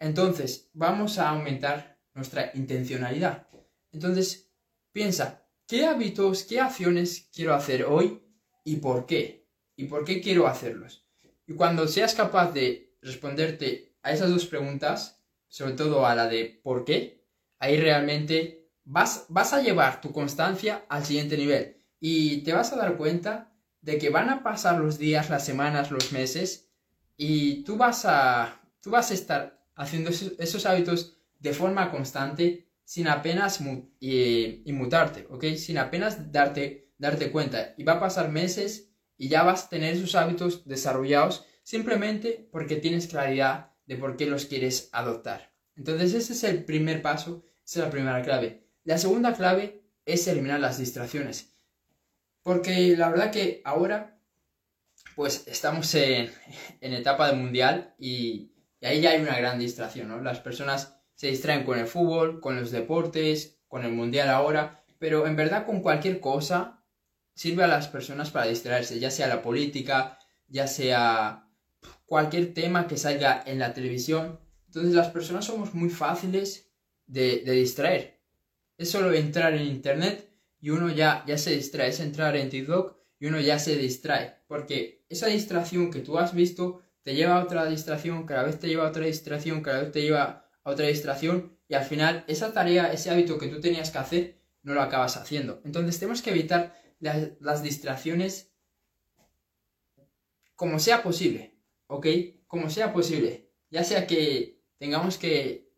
Entonces, 0.00 0.70
vamos 0.72 1.18
a 1.18 1.28
aumentar 1.28 2.00
nuestra 2.14 2.50
intencionalidad. 2.54 3.46
Entonces, 3.92 4.50
piensa, 4.90 5.46
¿qué 5.68 5.86
hábitos, 5.86 6.42
qué 6.42 6.58
acciones 6.58 7.30
quiero 7.32 7.54
hacer 7.54 7.84
hoy 7.84 8.25
y 8.66 8.76
por 8.76 9.06
qué? 9.06 9.46
¿Y 9.76 9.84
por 9.84 10.04
qué 10.04 10.20
quiero 10.20 10.48
hacerlos? 10.48 11.06
Y 11.46 11.54
cuando 11.54 11.86
seas 11.86 12.14
capaz 12.14 12.52
de 12.52 12.96
responderte 13.00 13.94
a 14.02 14.10
esas 14.10 14.28
dos 14.28 14.44
preguntas, 14.46 15.22
sobre 15.48 15.74
todo 15.74 16.04
a 16.04 16.16
la 16.16 16.26
de 16.26 16.60
por 16.64 16.84
qué, 16.84 17.24
ahí 17.60 17.80
realmente 17.80 18.68
vas, 18.84 19.26
vas 19.28 19.52
a 19.52 19.62
llevar 19.62 20.00
tu 20.00 20.12
constancia 20.12 20.84
al 20.88 21.04
siguiente 21.04 21.36
nivel 21.36 21.76
y 22.00 22.38
te 22.38 22.52
vas 22.52 22.72
a 22.72 22.76
dar 22.76 22.96
cuenta 22.96 23.52
de 23.82 23.98
que 23.98 24.10
van 24.10 24.30
a 24.30 24.42
pasar 24.42 24.80
los 24.80 24.98
días, 24.98 25.30
las 25.30 25.44
semanas, 25.44 25.92
los 25.92 26.10
meses 26.10 26.68
y 27.16 27.62
tú 27.62 27.76
vas 27.76 28.04
a, 28.04 28.60
tú 28.80 28.90
vas 28.90 29.12
a 29.12 29.14
estar 29.14 29.64
haciendo 29.76 30.10
esos, 30.10 30.66
hábitos 30.66 31.18
de 31.38 31.52
forma 31.52 31.92
constante 31.92 32.66
sin 32.84 33.06
apenas 33.06 33.60
inmutarte, 34.00 35.28
¿ok? 35.30 35.44
Sin 35.56 35.78
apenas 35.78 36.32
darte, 36.32 36.85
darte 36.98 37.30
cuenta. 37.30 37.74
Y 37.76 37.84
va 37.84 37.94
a 37.94 38.00
pasar 38.00 38.30
meses 38.30 38.90
y 39.16 39.28
ya 39.28 39.42
vas 39.42 39.64
a 39.64 39.68
tener 39.68 39.94
esos 39.94 40.14
hábitos 40.14 40.66
desarrollados 40.66 41.46
simplemente 41.62 42.48
porque 42.52 42.76
tienes 42.76 43.08
claridad 43.08 43.72
de 43.86 43.96
por 43.96 44.16
qué 44.16 44.26
los 44.26 44.46
quieres 44.46 44.88
adoptar. 44.92 45.52
Entonces 45.74 46.14
ese 46.14 46.32
es 46.32 46.44
el 46.44 46.64
primer 46.64 47.02
paso, 47.02 47.44
esa 47.64 47.80
es 47.80 47.84
la 47.86 47.90
primera 47.90 48.22
clave. 48.22 48.68
La 48.84 48.98
segunda 48.98 49.34
clave 49.34 49.82
es 50.04 50.26
eliminar 50.28 50.60
las 50.60 50.78
distracciones. 50.78 51.52
Porque 52.42 52.96
la 52.96 53.10
verdad 53.10 53.32
que 53.32 53.60
ahora 53.64 54.16
pues 55.16 55.44
estamos 55.46 55.94
en, 55.94 56.30
etapa 56.80 57.28
de 57.28 57.36
mundial 57.36 57.94
y, 57.98 58.52
ahí 58.82 59.00
ya 59.00 59.10
hay 59.10 59.22
una 59.22 59.36
gran 59.36 59.58
distracción, 59.58 60.08
¿no? 60.08 60.20
Las 60.20 60.40
personas 60.40 61.00
se 61.14 61.28
distraen 61.28 61.64
con 61.64 61.78
el 61.78 61.86
fútbol, 61.86 62.40
con 62.40 62.56
los 62.56 62.70
deportes, 62.70 63.58
con 63.66 63.84
el 63.84 63.92
mundial 63.92 64.28
ahora, 64.28 64.84
pero 64.98 65.26
en 65.26 65.34
verdad 65.34 65.64
con 65.64 65.80
cualquier 65.80 66.20
cosa 66.20 66.84
sirve 67.36 67.62
a 67.62 67.68
las 67.68 67.86
personas 67.86 68.30
para 68.30 68.46
distraerse, 68.46 68.98
ya 68.98 69.10
sea 69.10 69.28
la 69.28 69.42
política, 69.42 70.18
ya 70.48 70.66
sea 70.66 71.48
cualquier 72.06 72.54
tema 72.54 72.88
que 72.88 72.96
salga 72.96 73.44
en 73.46 73.58
la 73.58 73.74
televisión. 73.74 74.40
Entonces 74.66 74.94
las 74.94 75.08
personas 75.08 75.44
somos 75.44 75.74
muy 75.74 75.90
fáciles 75.90 76.72
de, 77.06 77.42
distraer. 77.44 78.20
Es 78.78 78.90
solo 78.90 79.12
entrar 79.12 79.54
en 79.54 79.66
internet 79.66 80.28
y 80.60 80.70
uno 80.70 80.90
ya, 80.90 81.24
ya 81.26 81.36
se 81.36 81.54
distrae, 81.54 81.90
es 81.90 82.00
entrar 82.00 82.36
en 82.36 82.48
TikTok 82.48 82.96
y 83.20 83.26
uno 83.26 83.38
ya 83.40 83.58
se 83.58 83.76
distrae, 83.76 84.42
porque 84.48 85.04
esa 85.08 85.26
distracción 85.28 85.90
que 85.90 86.00
tú 86.00 86.18
has 86.18 86.34
visto 86.34 86.82
te 87.02 87.14
lleva 87.14 87.36
a 87.36 87.44
otra 87.44 87.66
distracción, 87.66 88.26
cada 88.26 88.42
vez 88.42 88.58
te 88.58 88.68
lleva 88.68 88.86
a 88.86 88.90
otra 88.90 89.06
distracción, 89.06 89.60
cada 89.62 89.82
vez 89.82 89.92
te 89.92 90.02
lleva 90.02 90.48
a 90.64 90.70
otra 90.70 90.86
distracción 90.86 91.56
y 91.68 91.74
al 91.74 91.84
final 91.84 92.24
esa 92.28 92.52
tarea, 92.52 92.92
ese 92.92 93.10
hábito 93.10 93.38
que 93.38 93.48
tú 93.48 93.60
tenías 93.60 93.90
que 93.90 93.98
hacer, 93.98 94.40
no 94.62 94.74
lo 94.74 94.82
acabas 94.82 95.16
haciendo. 95.16 95.60
Entonces 95.64 95.98
tenemos 95.98 96.22
que 96.22 96.30
evitar 96.30 96.74
las, 97.00 97.62
distracciones 97.62 98.52
como 100.54 100.78
sea 100.78 101.02
posible, 101.02 101.54
¿ok? 101.86 102.06
Como 102.46 102.70
sea 102.70 102.92
posible. 102.92 103.50
Ya 103.70 103.84
sea 103.84 104.06
que 104.06 104.62
tengamos 104.78 105.18
que 105.18 105.70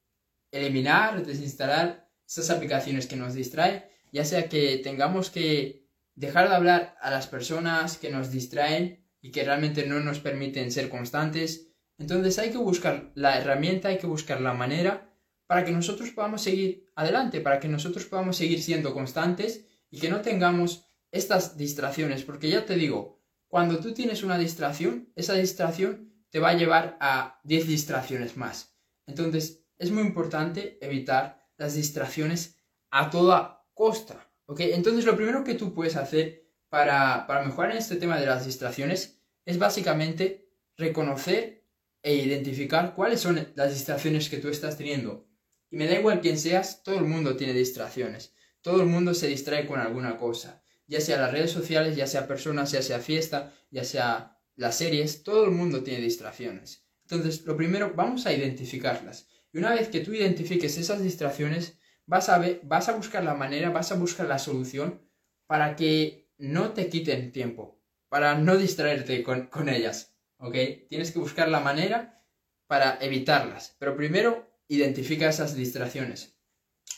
eliminar, 0.52 1.24
desinstalar 1.26 2.08
esas 2.26 2.50
aplicaciones 2.50 3.06
que 3.06 3.16
nos 3.16 3.34
distraen, 3.34 3.84
ya 4.12 4.24
sea 4.24 4.48
que 4.48 4.78
tengamos 4.78 5.30
que 5.30 5.86
dejar 6.14 6.48
de 6.48 6.54
hablar 6.56 6.96
a 7.00 7.10
las 7.10 7.26
personas 7.26 7.96
que 7.98 8.10
nos 8.10 8.30
distraen 8.30 9.04
y 9.20 9.30
que 9.30 9.44
realmente 9.44 9.86
no 9.86 10.00
nos 10.00 10.20
permiten 10.20 10.70
ser 10.70 10.88
constantes. 10.88 11.68
Entonces 11.98 12.38
hay 12.38 12.50
que 12.50 12.58
buscar 12.58 13.10
la 13.14 13.38
herramienta, 13.38 13.88
hay 13.88 13.98
que 13.98 14.06
buscar 14.06 14.40
la 14.40 14.54
manera 14.54 15.12
para 15.46 15.64
que 15.64 15.72
nosotros 15.72 16.10
podamos 16.10 16.42
seguir 16.42 16.90
adelante, 16.94 17.40
para 17.40 17.58
que 17.58 17.68
nosotros 17.68 18.04
podamos 18.04 18.36
seguir 18.36 18.62
siendo 18.62 18.92
constantes 18.92 19.64
y 19.90 19.98
que 19.98 20.10
no 20.10 20.20
tengamos 20.20 20.87
estas 21.10 21.56
distracciones, 21.56 22.24
porque 22.24 22.50
ya 22.50 22.66
te 22.66 22.74
digo, 22.74 23.18
cuando 23.48 23.78
tú 23.78 23.94
tienes 23.94 24.22
una 24.22 24.38
distracción, 24.38 25.10
esa 25.16 25.34
distracción 25.34 26.12
te 26.30 26.38
va 26.38 26.50
a 26.50 26.56
llevar 26.56 26.98
a 27.00 27.40
10 27.44 27.66
distracciones 27.66 28.36
más. 28.36 28.76
Entonces, 29.06 29.64
es 29.78 29.90
muy 29.90 30.02
importante 30.02 30.78
evitar 30.82 31.48
las 31.56 31.74
distracciones 31.74 32.58
a 32.90 33.10
toda 33.10 33.66
costa. 33.74 34.30
¿Ok? 34.46 34.60
Entonces, 34.60 35.04
lo 35.04 35.16
primero 35.16 35.44
que 35.44 35.54
tú 35.54 35.72
puedes 35.72 35.96
hacer 35.96 36.46
para, 36.68 37.26
para 37.26 37.42
mejorar 37.44 37.72
en 37.72 37.78
este 37.78 37.96
tema 37.96 38.20
de 38.20 38.26
las 38.26 38.44
distracciones 38.44 39.20
es 39.46 39.58
básicamente 39.58 40.50
reconocer 40.76 41.66
e 42.02 42.14
identificar 42.14 42.94
cuáles 42.94 43.20
son 43.20 43.48
las 43.54 43.72
distracciones 43.72 44.28
que 44.28 44.38
tú 44.38 44.48
estás 44.48 44.76
teniendo. 44.76 45.26
Y 45.70 45.76
me 45.76 45.86
da 45.86 45.98
igual 45.98 46.20
quién 46.20 46.38
seas, 46.38 46.82
todo 46.82 46.98
el 46.98 47.04
mundo 47.04 47.36
tiene 47.36 47.54
distracciones. 47.54 48.34
Todo 48.60 48.82
el 48.82 48.88
mundo 48.88 49.14
se 49.14 49.28
distrae 49.28 49.66
con 49.66 49.80
alguna 49.80 50.18
cosa 50.18 50.62
ya 50.88 51.00
sea 51.00 51.20
las 51.20 51.30
redes 51.30 51.52
sociales, 51.52 51.94
ya 51.94 52.06
sea 52.06 52.26
personas, 52.26 52.72
ya 52.72 52.82
sea 52.82 52.98
fiesta, 52.98 53.54
ya 53.70 53.84
sea 53.84 54.40
las 54.56 54.76
series, 54.76 55.22
todo 55.22 55.44
el 55.44 55.52
mundo 55.52 55.84
tiene 55.84 56.00
distracciones. 56.00 56.88
Entonces, 57.02 57.44
lo 57.44 57.56
primero, 57.56 57.92
vamos 57.94 58.26
a 58.26 58.32
identificarlas. 58.32 59.28
Y 59.52 59.58
una 59.58 59.74
vez 59.74 59.88
que 59.88 60.00
tú 60.00 60.12
identifiques 60.12 60.76
esas 60.76 61.02
distracciones, 61.02 61.78
vas 62.06 62.28
a, 62.28 62.38
ver, 62.38 62.60
vas 62.64 62.88
a 62.88 62.96
buscar 62.96 63.22
la 63.22 63.34
manera, 63.34 63.70
vas 63.70 63.92
a 63.92 63.96
buscar 63.96 64.26
la 64.26 64.38
solución 64.38 65.00
para 65.46 65.76
que 65.76 66.30
no 66.38 66.72
te 66.72 66.88
quiten 66.88 67.32
tiempo, 67.32 67.80
para 68.08 68.36
no 68.36 68.56
distraerte 68.56 69.22
con, 69.22 69.46
con 69.46 69.68
ellas. 69.68 70.16
¿Ok? 70.38 70.56
Tienes 70.88 71.12
que 71.12 71.18
buscar 71.18 71.48
la 71.48 71.60
manera 71.60 72.24
para 72.66 72.98
evitarlas. 73.00 73.76
Pero 73.78 73.96
primero, 73.96 74.48
identifica 74.68 75.28
esas 75.28 75.54
distracciones. 75.54 76.38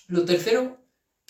Lo 0.08 0.24
tercero 0.24 0.79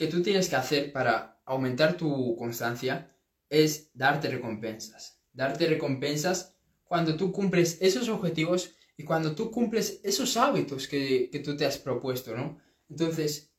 que 0.00 0.06
tú 0.06 0.22
tienes 0.22 0.48
que 0.48 0.56
hacer 0.56 0.92
para 0.92 1.42
aumentar 1.44 1.94
tu 1.98 2.34
constancia 2.34 3.14
es 3.50 3.90
darte 3.92 4.30
recompensas. 4.30 5.20
Darte 5.30 5.66
recompensas 5.66 6.56
cuando 6.84 7.18
tú 7.18 7.30
cumples 7.30 7.76
esos 7.82 8.08
objetivos 8.08 8.74
y 8.96 9.04
cuando 9.04 9.34
tú 9.34 9.50
cumples 9.50 10.00
esos 10.02 10.38
hábitos 10.38 10.88
que, 10.88 11.28
tú 11.44 11.54
te 11.54 11.66
has 11.66 11.76
propuesto, 11.76 12.34
¿no? 12.34 12.58
Entonces, 12.88 13.52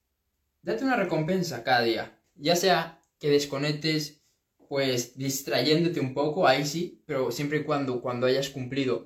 date 0.64 0.84
una 0.84 0.96
recompensa 0.96 1.64
cada 1.64 1.84
día. 1.84 2.20
Ya 2.34 2.56
sea 2.56 3.00
que 3.20 3.30
desconectes, 3.30 4.24
pues 4.68 5.16
distrayéndote 5.16 6.00
un 6.00 6.16
poco, 6.16 6.48
ahí 6.48 6.66
sí, 6.66 7.04
pero 7.06 7.30
siempre 7.30 7.60
y 7.60 7.64
cuando, 7.66 8.02
cuando 8.02 8.26
hayas 8.26 8.50
cumplido 8.50 9.06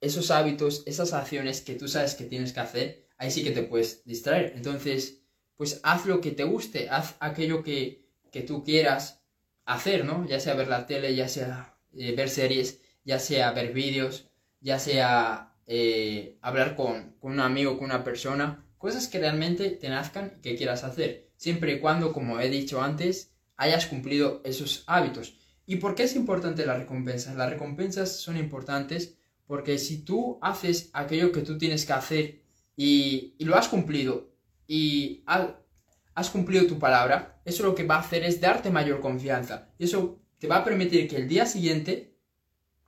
esos 0.00 0.30
hábitos, 0.30 0.84
esas 0.86 1.12
acciones 1.12 1.60
que 1.60 1.74
tú 1.74 1.88
sabes 1.88 2.14
que 2.14 2.26
tienes 2.26 2.52
que 2.52 2.60
hacer, 2.60 3.08
ahí 3.16 3.32
sí 3.32 3.42
que 3.42 3.50
te 3.50 3.64
puedes 3.64 4.04
distraer. 4.04 4.52
Entonces, 4.54 5.24
pues 5.58 5.80
haz 5.82 6.06
lo 6.06 6.20
que 6.22 6.30
te 6.30 6.44
guste, 6.44 6.88
haz 6.88 7.16
aquello 7.18 7.62
que, 7.62 8.06
que 8.30 8.42
tú 8.42 8.62
quieras 8.64 9.24
hacer, 9.66 10.04
¿no? 10.04 10.24
Ya 10.26 10.40
sea 10.40 10.54
ver 10.54 10.68
la 10.68 10.86
tele, 10.86 11.14
ya 11.14 11.28
sea 11.28 11.76
eh, 11.92 12.14
ver 12.14 12.30
series, 12.30 12.80
ya 13.04 13.18
sea 13.18 13.50
ver 13.50 13.72
vídeos, 13.72 14.30
ya 14.60 14.78
sea 14.78 15.56
eh, 15.66 16.38
hablar 16.42 16.76
con, 16.76 17.16
un 17.20 17.40
amigo, 17.40 17.76
con 17.76 17.86
una 17.86 18.04
persona, 18.04 18.64
cosas 18.78 19.08
que 19.08 19.18
realmente 19.18 19.70
te 19.70 19.88
nazcan 19.88 20.34
y 20.38 20.42
que 20.42 20.56
quieras 20.56 20.84
hacer, 20.84 21.32
siempre 21.36 21.72
y 21.72 21.80
cuando, 21.80 22.12
como 22.12 22.38
he 22.38 22.48
dicho 22.48 22.80
antes, 22.80 23.34
hayas 23.56 23.86
cumplido 23.86 24.40
esos 24.44 24.84
hábitos. 24.86 25.38
¿Y 25.66 25.76
por 25.76 25.96
qué 25.96 26.04
es 26.04 26.14
importante 26.14 26.64
la 26.66 26.78
recompensa? 26.78 27.34
Las 27.34 27.50
recompensas 27.50 28.20
son 28.20 28.36
importantes 28.36 29.18
porque 29.44 29.76
si 29.78 30.04
tú 30.04 30.38
haces 30.40 30.90
aquello 30.92 31.32
que 31.32 31.42
tú 31.42 31.58
tienes 31.58 31.84
que 31.84 31.92
hacer 31.94 32.42
y, 32.76 33.34
y 33.38 33.44
lo 33.44 33.56
has 33.56 33.68
cumplido 33.68 34.27
y 34.68 35.24
has 35.26 36.30
cumplido 36.30 36.66
tu 36.66 36.78
palabra, 36.78 37.40
eso 37.44 37.64
lo 37.64 37.74
que 37.74 37.86
va 37.86 37.96
a 37.96 38.00
hacer 38.00 38.22
es 38.22 38.40
darte 38.40 38.70
mayor 38.70 39.00
confianza. 39.00 39.70
Y 39.78 39.84
eso 39.84 40.20
te 40.38 40.46
va 40.46 40.58
a 40.58 40.64
permitir 40.64 41.08
que 41.08 41.16
el 41.16 41.26
día 41.26 41.46
siguiente 41.46 42.14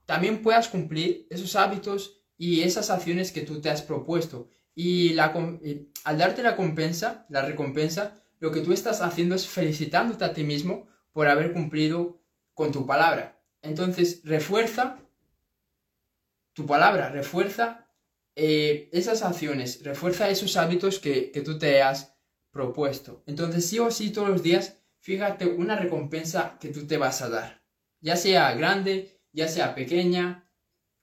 también 0.05 0.43
puedas 0.43 0.69
cumplir 0.69 1.27
esos 1.29 1.55
hábitos 1.55 2.21
y 2.37 2.61
esas 2.61 2.89
acciones 2.89 3.31
que 3.31 3.41
tú 3.41 3.59
te 3.59 3.69
has 3.69 3.81
propuesto. 3.81 4.47
Y, 4.75 5.13
la, 5.13 5.33
al 6.03 6.17
darte 6.17 6.43
la 6.43 6.51
recompensa, 6.51 7.25
la 7.29 7.41
recompensa, 7.41 8.21
lo 8.39 8.51
que 8.51 8.61
tú 8.61 8.73
estás 8.73 9.01
haciendo 9.01 9.35
es 9.35 9.47
felicitándote 9.47 10.23
a 10.23 10.33
ti 10.33 10.43
mismo 10.43 10.87
por 11.11 11.27
haber 11.27 11.51
cumplido 11.51 12.21
con 12.53 12.71
tu 12.71 12.85
palabra. 12.85 13.41
Entonces, 13.61 14.21
refuerza 14.23 14.99
tu 16.53 16.65
palabra, 16.65 17.09
refuerza 17.09 17.80
eh, 18.35 18.89
esas 18.93 19.23
acciones, 19.23 19.83
refuerza 19.83 20.29
esos 20.29 20.57
hábitos 20.57 20.99
que, 20.99 21.31
que 21.31 21.41
tú 21.41 21.57
te 21.57 21.81
has 21.81 22.15
propuesto. 22.51 23.23
Entonces, 23.25 23.65
sí 23.65 23.79
o 23.79 23.91
sí, 23.91 24.11
todos 24.11 24.29
los 24.29 24.43
días, 24.43 24.77
fíjate 24.99 25.45
una 25.45 25.75
recompensa 25.75 26.57
que 26.59 26.69
tú 26.69 26.85
te 26.87 26.97
vas 26.97 27.21
a 27.21 27.29
dar. 27.29 27.63
Ya 27.99 28.15
sea 28.15 28.53
grande, 28.53 29.21
ya 29.31 29.47
sea 29.47 29.75
pequeña, 29.75 30.49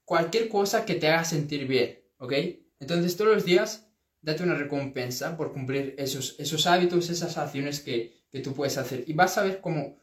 cualquier 0.05 0.49
cosa 0.49 0.85
que 0.85 0.95
te 0.95 1.09
haga 1.09 1.25
sentir 1.25 1.67
bien, 1.67 2.01
¿ok? 2.19 2.33
Entonces, 2.81 3.17
todos 3.17 3.35
los 3.35 3.45
días, 3.45 3.91
date 4.21 4.43
una 4.43 4.55
recompensa 4.55 5.37
por 5.37 5.53
cumplir 5.53 5.95
esos, 5.99 6.37
esos 6.39 6.67
hábitos, 6.67 7.11
esas 7.11 7.37
acciones 7.39 7.81
que, 7.81 8.25
que 8.31 8.41
tú 8.41 8.55
puedes 8.55 8.79
hacer. 8.79 9.05
Y 9.07 9.13
vas 9.13 9.37
a 9.39 9.43
ver 9.43 9.61
cómo 9.61 9.99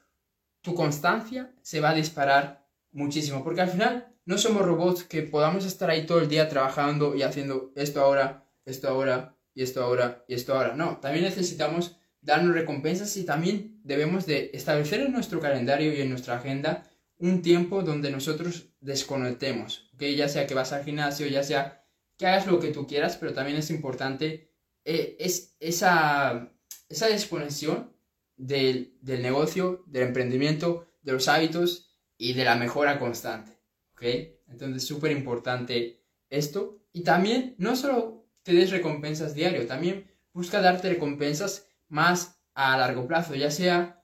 tu 0.62 0.74
constancia 0.74 1.54
se 1.62 1.80
va 1.80 1.92
a 1.92 1.96
disparar 1.96 2.68
muchísimo. 2.92 3.44
Porque 3.44 3.62
al 3.62 3.70
final, 3.70 4.15
no 4.26 4.38
somos 4.38 4.66
robots 4.66 5.04
que 5.04 5.22
podamos 5.22 5.66
estar 5.66 5.90
ahí 5.90 6.06
todo 6.06 6.20
el 6.20 6.28
día 6.28 6.50
trabajando 6.50 7.16
y 7.16 7.22
haciendo 7.24 7.72
esto 7.76 8.02
ahora, 8.02 8.48
esto 8.66 8.90
ahora, 8.90 9.38
y 9.54 9.64
esto 9.64 9.84
ahora 9.84 10.26
y 10.28 10.34
esto 10.34 10.54
ahora. 10.54 10.76
No, 10.76 10.98
también 10.98 11.26
necesitamos 11.26 11.98
darnos 12.22 12.56
recompensas 12.56 13.16
y 13.18 13.24
también 13.24 13.80
debemos 13.84 14.26
de 14.26 14.52
establecer 14.54 15.02
en 15.02 15.14
nuestro 15.14 15.40
calendario 15.40 15.94
y 15.94 16.02
en 16.02 16.10
nuestra 16.10 16.38
agenda 16.38 16.84
un 17.18 17.42
tiempo 17.42 17.84
donde 17.84 18.12
nosotros 18.12 18.70
desconectemos, 18.82 19.90
ya 19.98 20.28
sea 20.28 20.48
que 20.48 20.54
vas 20.54 20.74
al 20.74 20.84
gimnasio, 20.84 21.28
ya 21.28 21.44
sea 21.44 21.86
que 22.18 22.28
hagas 22.28 22.48
lo 22.48 22.60
que 22.60 22.72
tú 22.72 22.88
quieras, 22.88 23.18
pero 23.18 23.34
también 23.34 23.58
es 23.58 23.70
importante 23.70 24.56
eh, 24.86 25.18
es 25.20 25.56
esa, 25.60 26.52
esa 26.90 27.08
desconexión 27.08 27.92
del, 28.38 28.96
del, 29.02 29.24
negocio, 29.24 29.84
del 29.88 30.04
emprendimiento, 30.04 30.88
de 31.02 31.14
los 31.14 31.28
hábitos 31.28 31.98
y 32.18 32.34
de 32.34 32.46
la 32.46 32.56
mejora 32.56 33.00
constante, 33.00 33.55
¿ok? 33.96 34.04
Entonces, 34.48 34.86
súper 34.86 35.12
importante 35.12 36.04
esto. 36.30 36.84
Y 36.94 37.02
también, 37.02 37.56
no 37.58 37.76
solo 37.76 38.28
te 38.44 38.54
des 38.54 38.70
recompensas 38.70 39.34
diario. 39.34 39.66
También 39.66 40.12
busca 40.34 40.62
darte 40.62 40.90
recompensas 40.90 41.68
más 41.88 42.40
a 42.54 42.78
largo 42.78 43.08
plazo, 43.08 43.36
ya 43.36 43.52
sea 43.52 44.04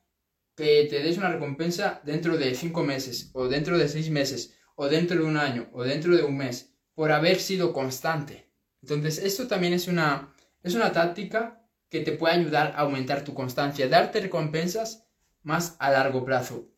que 0.55 0.87
te 0.89 1.01
des 1.01 1.17
una 1.17 1.31
recompensa 1.31 2.01
dentro 2.03 2.37
de 2.37 2.53
cinco 2.55 2.83
meses, 2.83 3.29
o 3.33 3.47
dentro 3.47 3.77
de 3.77 3.87
seis 3.87 4.09
meses, 4.09 4.57
o 4.75 4.87
dentro 4.87 5.17
de 5.17 5.25
un 5.25 5.37
año, 5.37 5.69
o 5.73 5.83
dentro 5.83 6.15
de 6.15 6.23
un 6.23 6.37
mes, 6.37 6.73
por 6.93 7.11
haber 7.11 7.39
sido 7.39 7.71
constante. 7.71 8.51
Entonces, 8.81 9.19
esto 9.19 9.47
también 9.47 9.73
es 9.73 9.87
una, 9.87 10.33
es 10.63 10.75
una 10.75 10.91
táctica 10.91 11.65
que 11.89 12.01
te 12.01 12.13
puede 12.13 12.35
ayudar 12.35 12.73
a 12.75 12.81
aumentar 12.81 13.23
tu 13.23 13.33
constancia, 13.33 13.87
darte 13.87 14.21
recompensas 14.21 15.07
más 15.43 15.75
a 15.79 15.91
largo 15.91 16.23
plazo. 16.25 16.69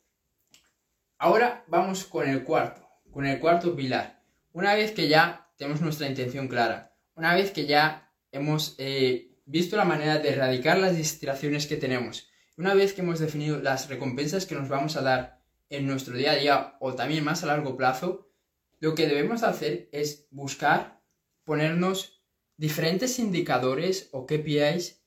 Ahora 1.17 1.63
vamos 1.67 2.03
con 2.03 2.27
el 2.27 2.43
cuarto, 2.43 2.83
con 3.13 3.25
el 3.25 3.39
cuarto 3.39 3.75
pilar. 3.75 4.22
Una 4.51 4.74
vez 4.74 4.91
que 4.91 5.08
ya 5.08 5.51
tenemos 5.55 5.82
nuestra 5.82 6.08
intención 6.08 6.48
clara, 6.48 6.96
una 7.15 7.36
vez 7.36 7.51
que 7.51 7.65
ya 7.65 8.12
hemos 8.32 8.75
eh, 8.79 9.38
visto 9.46 9.77
la 9.77 9.86
manera 9.86 10.17
de 10.17 10.29
erradicar 10.29 10.79
las 10.79 10.98
distracciones 10.98 11.67
que 11.67 11.77
tenemos, 11.77 12.29
una 12.58 12.74
vez 12.74 12.93
que 12.93 13.01
hemos 13.01 13.20
definido 13.20 13.60
las 13.60 13.88
recompensas 13.88 14.46
que 14.46 14.55
nos 14.55 14.67
vamos 14.67 14.96
a 14.96 15.01
dar 15.01 15.41
en 15.70 15.88
nuestro 15.88 16.15
día 16.17 16.32
a 16.32 16.36
día 16.36 16.75
o 16.79 16.93
también 16.93 17.24
más 17.24 17.43
a 17.43 17.48
largo 17.48 17.77
plazo, 17.77 18.32
lo 18.79 18.96
que 18.96 19.08
debemos 19.08 19.43
hacer 19.43 19.89
es 19.91 20.27
buscar 20.32 21.01
ponernos 21.46 22.24
diferentes 22.58 23.20
indicadores 23.20 24.10
o 24.12 24.25
KPIs 24.25 25.03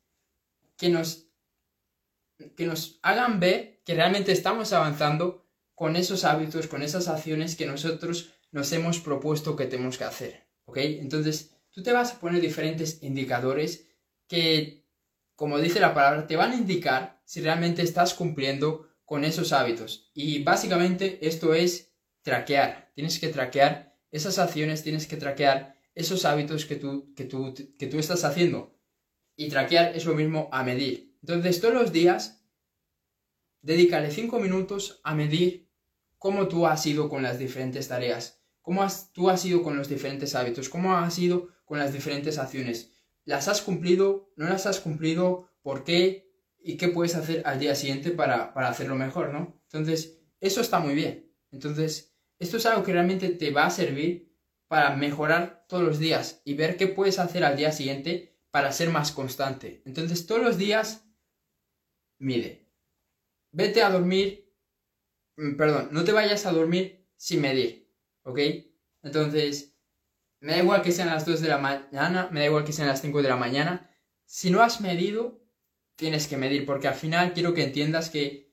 que 0.76 0.88
nos 0.88 1.24
que 2.56 2.66
nos 2.66 2.98
hagan 3.02 3.40
ver 3.40 3.80
que 3.84 3.94
realmente 3.94 4.32
estamos 4.32 4.72
avanzando 4.72 5.45
con 5.76 5.94
esos 5.94 6.24
hábitos, 6.24 6.66
con 6.66 6.82
esas 6.82 7.06
acciones 7.06 7.54
que 7.54 7.66
nosotros 7.66 8.32
nos 8.50 8.72
hemos 8.72 8.98
propuesto 8.98 9.54
que 9.54 9.66
tenemos 9.66 9.98
que 9.98 10.04
hacer. 10.04 10.46
¿Ok? 10.64 10.78
Entonces, 10.78 11.54
tú 11.70 11.82
te 11.82 11.92
vas 11.92 12.12
a 12.12 12.18
poner 12.18 12.40
diferentes 12.40 13.02
indicadores 13.02 13.86
que, 14.26 14.86
como 15.36 15.58
dice 15.58 15.78
la 15.78 15.94
palabra, 15.94 16.26
te 16.26 16.34
van 16.34 16.52
a 16.52 16.56
indicar 16.56 17.20
si 17.26 17.42
realmente 17.42 17.82
estás 17.82 18.14
cumpliendo 18.14 18.88
con 19.04 19.22
esos 19.22 19.52
hábitos. 19.52 20.10
Y 20.14 20.42
básicamente 20.42 21.18
esto 21.20 21.52
es 21.52 21.92
traquear. 22.22 22.90
Tienes 22.94 23.20
que 23.20 23.28
traquear 23.28 23.98
esas 24.10 24.38
acciones, 24.38 24.82
tienes 24.82 25.06
que 25.06 25.18
traquear 25.18 25.78
esos 25.94 26.24
hábitos 26.24 26.64
que 26.64 26.76
tú, 26.76 27.12
que 27.14 27.24
tú, 27.26 27.54
que 27.78 27.86
tú 27.86 27.98
estás 27.98 28.24
haciendo. 28.24 28.74
Y 29.36 29.50
traquear 29.50 29.94
es 29.94 30.06
lo 30.06 30.14
mismo 30.14 30.48
a 30.52 30.64
medir. 30.64 31.18
Entonces, 31.20 31.60
todos 31.60 31.74
los 31.74 31.92
días, 31.92 32.42
dedícale 33.60 34.10
5 34.10 34.40
minutos 34.40 35.02
a 35.04 35.14
medir 35.14 35.65
cómo 36.26 36.48
tú 36.48 36.66
has 36.66 36.84
ido 36.86 37.08
con 37.08 37.22
las 37.22 37.38
diferentes 37.38 37.86
tareas, 37.86 38.42
cómo 38.60 38.82
has, 38.82 39.12
tú 39.12 39.30
has 39.30 39.44
ido 39.44 39.62
con 39.62 39.76
los 39.76 39.88
diferentes 39.88 40.34
hábitos, 40.34 40.68
cómo 40.68 40.96
has 40.96 41.16
ido 41.20 41.50
con 41.64 41.78
las 41.78 41.92
diferentes 41.92 42.36
acciones. 42.36 42.90
¿Las 43.24 43.46
has 43.46 43.62
cumplido? 43.62 44.32
¿No 44.34 44.48
las 44.48 44.66
has 44.66 44.80
cumplido? 44.80 45.48
¿Por 45.62 45.84
qué? 45.84 46.34
¿Y 46.58 46.78
qué 46.78 46.88
puedes 46.88 47.14
hacer 47.14 47.42
al 47.46 47.60
día 47.60 47.76
siguiente 47.76 48.10
para, 48.10 48.52
para 48.54 48.66
hacerlo 48.66 48.96
mejor, 48.96 49.32
no? 49.32 49.62
Entonces, 49.70 50.18
eso 50.40 50.60
está 50.60 50.80
muy 50.80 50.94
bien. 50.94 51.32
Entonces, 51.52 52.16
esto 52.40 52.56
es 52.56 52.66
algo 52.66 52.82
que 52.82 52.92
realmente 52.92 53.28
te 53.28 53.52
va 53.52 53.66
a 53.66 53.70
servir 53.70 54.36
para 54.66 54.96
mejorar 54.96 55.64
todos 55.68 55.84
los 55.84 56.00
días 56.00 56.42
y 56.44 56.54
ver 56.54 56.76
qué 56.76 56.88
puedes 56.88 57.20
hacer 57.20 57.44
al 57.44 57.56
día 57.56 57.70
siguiente 57.70 58.36
para 58.50 58.72
ser 58.72 58.90
más 58.90 59.12
constante. 59.12 59.80
Entonces, 59.86 60.26
todos 60.26 60.42
los 60.42 60.58
días, 60.58 61.06
mide. 62.18 62.68
Vete 63.52 63.80
a 63.80 63.90
dormir, 63.90 64.45
perdón, 65.56 65.88
no 65.92 66.04
te 66.04 66.12
vayas 66.12 66.46
a 66.46 66.52
dormir 66.52 67.06
sin 67.16 67.40
medir, 67.40 67.90
¿ok? 68.22 68.40
Entonces, 69.02 69.76
me 70.40 70.52
da 70.52 70.58
igual 70.58 70.82
que 70.82 70.92
sean 70.92 71.08
las 71.08 71.26
2 71.26 71.40
de 71.40 71.48
la 71.48 71.58
mañana, 71.58 72.28
me 72.30 72.40
da 72.40 72.46
igual 72.46 72.64
que 72.64 72.72
sean 72.72 72.88
las 72.88 73.00
5 73.02 73.22
de 73.22 73.28
la 73.28 73.36
mañana. 73.36 73.90
Si 74.24 74.50
no 74.50 74.62
has 74.62 74.80
medido, 74.80 75.42
tienes 75.96 76.26
que 76.26 76.36
medir, 76.36 76.66
porque 76.66 76.88
al 76.88 76.94
final 76.94 77.32
quiero 77.32 77.54
que 77.54 77.64
entiendas 77.64 78.10
que 78.10 78.52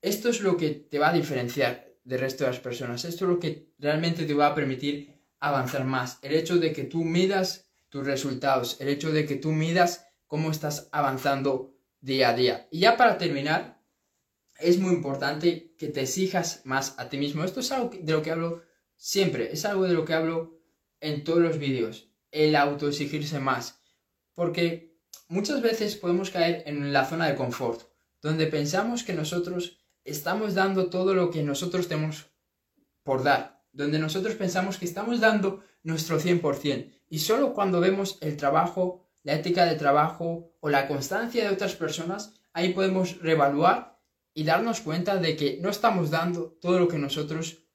esto 0.00 0.28
es 0.28 0.40
lo 0.40 0.56
que 0.56 0.70
te 0.70 0.98
va 0.98 1.10
a 1.10 1.12
diferenciar 1.12 1.88
del 2.04 2.20
resto 2.20 2.44
de 2.44 2.50
las 2.50 2.60
personas. 2.60 3.04
Esto 3.04 3.24
es 3.24 3.30
lo 3.30 3.38
que 3.40 3.72
realmente 3.78 4.24
te 4.24 4.34
va 4.34 4.48
a 4.48 4.54
permitir 4.54 5.18
avanzar 5.40 5.84
más. 5.84 6.18
El 6.22 6.34
hecho 6.34 6.58
de 6.58 6.72
que 6.72 6.84
tú 6.84 7.04
midas 7.04 7.68
tus 7.88 8.06
resultados, 8.06 8.80
el 8.80 8.88
hecho 8.88 9.12
de 9.12 9.26
que 9.26 9.36
tú 9.36 9.50
midas 9.50 10.06
cómo 10.26 10.50
estás 10.50 10.88
avanzando 10.92 11.74
día 12.00 12.30
a 12.30 12.34
día. 12.34 12.68
Y 12.70 12.80
ya 12.80 12.96
para 12.96 13.18
terminar, 13.18 13.77
es 14.58 14.78
muy 14.78 14.92
importante 14.92 15.74
que 15.78 15.88
te 15.88 16.02
exijas 16.02 16.62
más 16.64 16.94
a 16.98 17.08
ti 17.08 17.16
mismo. 17.16 17.44
Esto 17.44 17.60
es 17.60 17.70
algo 17.72 17.90
de 17.90 18.12
lo 18.12 18.22
que 18.22 18.30
hablo 18.30 18.62
siempre, 18.96 19.52
es 19.52 19.64
algo 19.64 19.84
de 19.84 19.94
lo 19.94 20.04
que 20.04 20.14
hablo 20.14 20.60
en 21.00 21.24
todos 21.24 21.40
los 21.40 21.58
vídeos, 21.58 22.10
el 22.32 22.56
autoexigirse 22.56 23.38
más. 23.38 23.80
Porque 24.34 24.98
muchas 25.28 25.62
veces 25.62 25.96
podemos 25.96 26.30
caer 26.30 26.64
en 26.66 26.92
la 26.92 27.06
zona 27.06 27.28
de 27.28 27.36
confort, 27.36 27.82
donde 28.20 28.46
pensamos 28.48 29.04
que 29.04 29.12
nosotros 29.12 29.78
estamos 30.04 30.54
dando 30.54 30.90
todo 30.90 31.14
lo 31.14 31.30
que 31.30 31.42
nosotros 31.42 31.86
tenemos 31.86 32.26
por 33.04 33.22
dar, 33.22 33.62
donde 33.72 33.98
nosotros 33.98 34.34
pensamos 34.34 34.76
que 34.76 34.84
estamos 34.84 35.20
dando 35.20 35.62
nuestro 35.82 36.20
100%. 36.20 36.90
Y 37.08 37.20
solo 37.20 37.54
cuando 37.54 37.80
vemos 37.80 38.18
el 38.20 38.36
trabajo, 38.36 39.06
la 39.22 39.34
ética 39.34 39.64
de 39.66 39.76
trabajo 39.76 40.52
o 40.60 40.68
la 40.68 40.88
constancia 40.88 41.44
de 41.44 41.54
otras 41.54 41.76
personas, 41.76 42.34
ahí 42.52 42.72
podemos 42.72 43.20
reevaluar 43.20 43.97
y 44.38 44.44
darnos 44.44 44.82
cuenta 44.82 45.16
de 45.16 45.34
que 45.34 45.58
no 45.60 45.68
estamos 45.68 46.10
dando 46.10 46.52
todo 46.60 46.78
lo 46.78 46.86
que 46.86 46.96
nosotros 46.96 47.66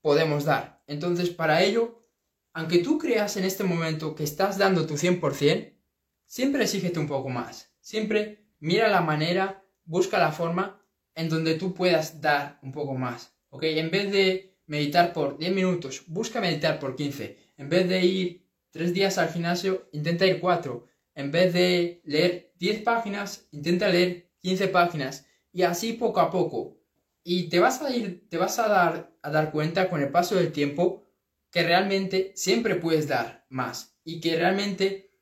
podemos 0.00 0.44
dar. 0.44 0.82
Entonces, 0.88 1.30
para 1.30 1.62
ello, 1.62 2.08
aunque 2.52 2.78
tú 2.78 2.98
creas 2.98 3.36
en 3.36 3.44
este 3.44 3.62
momento 3.62 4.16
que 4.16 4.24
estás 4.24 4.58
dando 4.58 4.84
tu 4.84 4.94
100%, 4.94 5.78
siempre 6.26 6.64
exígete 6.64 6.98
un 6.98 7.06
poco 7.06 7.28
más. 7.28 7.72
Siempre 7.78 8.48
mira 8.58 8.88
la 8.88 9.00
manera, 9.00 9.64
busca 9.84 10.18
la 10.18 10.32
forma 10.32 10.84
en 11.14 11.28
donde 11.28 11.54
tú 11.54 11.72
puedas 11.72 12.20
dar 12.20 12.58
un 12.62 12.72
poco 12.72 12.94
más. 12.94 13.36
¿Ok? 13.50 13.62
En 13.62 13.92
vez 13.92 14.10
de 14.10 14.58
meditar 14.66 15.12
por 15.12 15.38
10 15.38 15.54
minutos, 15.54 16.02
busca 16.08 16.40
meditar 16.40 16.80
por 16.80 16.96
15. 16.96 17.38
En 17.58 17.68
vez 17.68 17.88
de 17.88 18.04
ir 18.04 18.48
3 18.72 18.92
días 18.92 19.18
al 19.18 19.28
gimnasio, 19.28 19.88
intenta 19.92 20.26
ir 20.26 20.40
4. 20.40 20.84
En 21.14 21.30
vez 21.30 21.52
de 21.52 22.02
leer 22.02 22.54
10 22.58 22.82
páginas, 22.82 23.46
intenta 23.52 23.86
leer 23.86 24.32
15 24.40 24.66
páginas. 24.66 25.26
Y 25.52 25.62
así 25.62 25.92
poco 25.92 26.20
a 26.20 26.30
poco. 26.30 26.80
Y 27.22 27.48
te 27.48 27.60
vas 27.60 27.82
a 27.82 27.94
ir, 27.94 28.28
te 28.28 28.36
vas 28.36 28.58
a 28.58 28.68
dar, 28.68 29.16
a 29.22 29.30
dar 29.30 29.52
cuenta 29.52 29.88
con 29.88 30.02
el 30.02 30.10
paso 30.10 30.34
del 30.34 30.50
tiempo 30.50 31.06
que 31.50 31.62
realmente 31.62 32.32
siempre 32.34 32.76
puedes 32.76 33.06
dar 33.06 33.46
más 33.50 33.96
y 34.04 34.20
que 34.20 34.36
realmente 34.36 35.12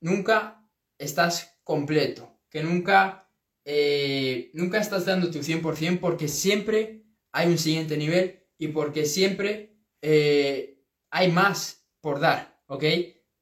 nunca 0.00 0.64
estás 0.96 1.58
completo, 1.64 2.40
que 2.48 2.62
nunca, 2.62 3.28
eh, 3.64 4.50
nunca 4.54 4.80
estás 4.80 5.04
dando 5.04 5.30
tu 5.30 5.40
100% 5.40 6.00
porque 6.00 6.28
siempre 6.28 7.04
hay 7.32 7.48
un 7.48 7.58
siguiente 7.58 7.96
nivel 7.96 8.46
y 8.56 8.68
porque 8.68 9.04
siempre 9.04 9.76
eh, 10.00 10.82
hay 11.10 11.30
más 11.32 11.84
por 12.00 12.20
dar, 12.20 12.62
¿ok? 12.66 12.84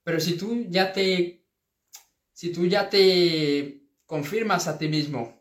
Pero 0.03 0.19
si 0.19 0.37
tú 0.37 0.65
ya 0.69 0.93
te, 0.93 1.47
si 2.33 2.53
tú 2.53 2.67
ya 2.67 2.89
te 2.89 3.87
confirmas 4.07 4.67
a 4.67 4.79
ti 4.79 4.89
mismo 4.89 5.40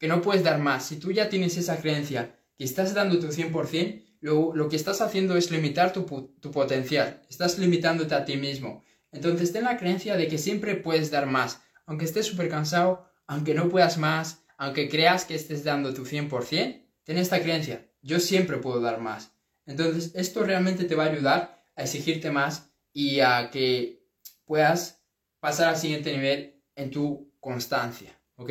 que 0.00 0.08
no 0.08 0.22
puedes 0.22 0.42
dar 0.42 0.58
más, 0.58 0.86
si 0.86 0.96
tú 0.96 1.12
ya 1.12 1.28
tienes 1.28 1.58
esa 1.58 1.78
creencia 1.80 2.34
que 2.56 2.64
estás 2.64 2.94
dando 2.94 3.20
tu 3.20 3.28
100%, 3.28 4.02
lo, 4.20 4.68
que 4.68 4.76
estás 4.76 5.02
haciendo 5.02 5.36
es 5.36 5.50
limitar 5.50 5.92
tu, 5.92 6.06
potencial, 6.50 7.22
estás 7.28 7.58
limitándote 7.58 8.14
a 8.14 8.24
ti 8.24 8.36
mismo. 8.36 8.82
Entonces 9.12 9.52
ten 9.52 9.64
la 9.64 9.76
creencia 9.76 10.16
de 10.16 10.26
que 10.26 10.38
siempre 10.38 10.74
puedes 10.74 11.10
dar 11.10 11.26
más, 11.26 11.60
aunque 11.84 12.06
estés 12.06 12.26
súper 12.26 12.48
cansado, 12.48 13.06
aunque 13.26 13.54
no 13.54 13.68
puedas 13.68 13.98
más, 13.98 14.42
aunque 14.56 14.88
creas 14.88 15.26
que 15.26 15.34
estés 15.34 15.64
dando 15.64 15.92
tu 15.92 16.06
100%, 16.06 16.82
ten 17.04 17.18
esta 17.18 17.42
creencia, 17.42 17.86
yo 18.00 18.20
siempre 18.20 18.56
puedo 18.56 18.80
dar 18.80 19.00
más. 19.00 19.32
Entonces 19.66 20.12
esto 20.14 20.42
realmente 20.44 20.84
te 20.84 20.94
va 20.94 21.04
a 21.04 21.10
ayudar 21.10 21.62
a 21.76 21.82
exigirte 21.82 22.30
más 22.30 22.72
y 22.92 23.20
a 23.20 23.50
que 23.50 24.06
puedas 24.46 25.04
pasar 25.40 25.68
al 25.68 25.76
siguiente 25.76 26.12
nivel 26.12 26.62
en 26.74 26.90
tu 26.90 27.34
constancia, 27.38 28.18
¿ok? 28.36 28.50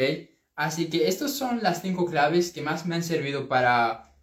Así 0.59 0.89
que 0.89 1.07
estas 1.07 1.31
son 1.31 1.63
las 1.63 1.81
cinco 1.81 2.05
claves 2.05 2.51
que 2.51 2.61
más 2.61 2.85
me 2.85 2.95
han 2.95 3.01
servido 3.01 3.47
para 3.47 4.13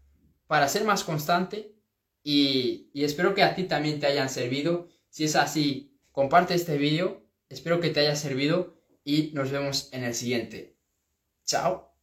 para 0.46 0.68
ser 0.68 0.84
más 0.84 1.02
constante 1.02 1.74
y, 2.22 2.90
espero 2.92 3.34
que 3.34 3.42
a 3.42 3.54
ti 3.54 3.64
también 3.64 4.00
te 4.00 4.06
hayan 4.06 4.28
servido. 4.28 4.86
Si 5.08 5.24
es 5.24 5.34
así, 5.34 5.98
comparte 6.12 6.52
este 6.52 6.76
vídeo, 6.76 7.26
espero 7.48 7.80
que 7.80 7.88
te 7.88 8.00
haya 8.00 8.16
servido 8.16 8.76
y 9.02 9.30
nos 9.32 9.50
vemos 9.50 9.88
en 9.92 10.04
el 10.04 10.14
siguiente. 10.14 10.76
Chao. 11.46 11.95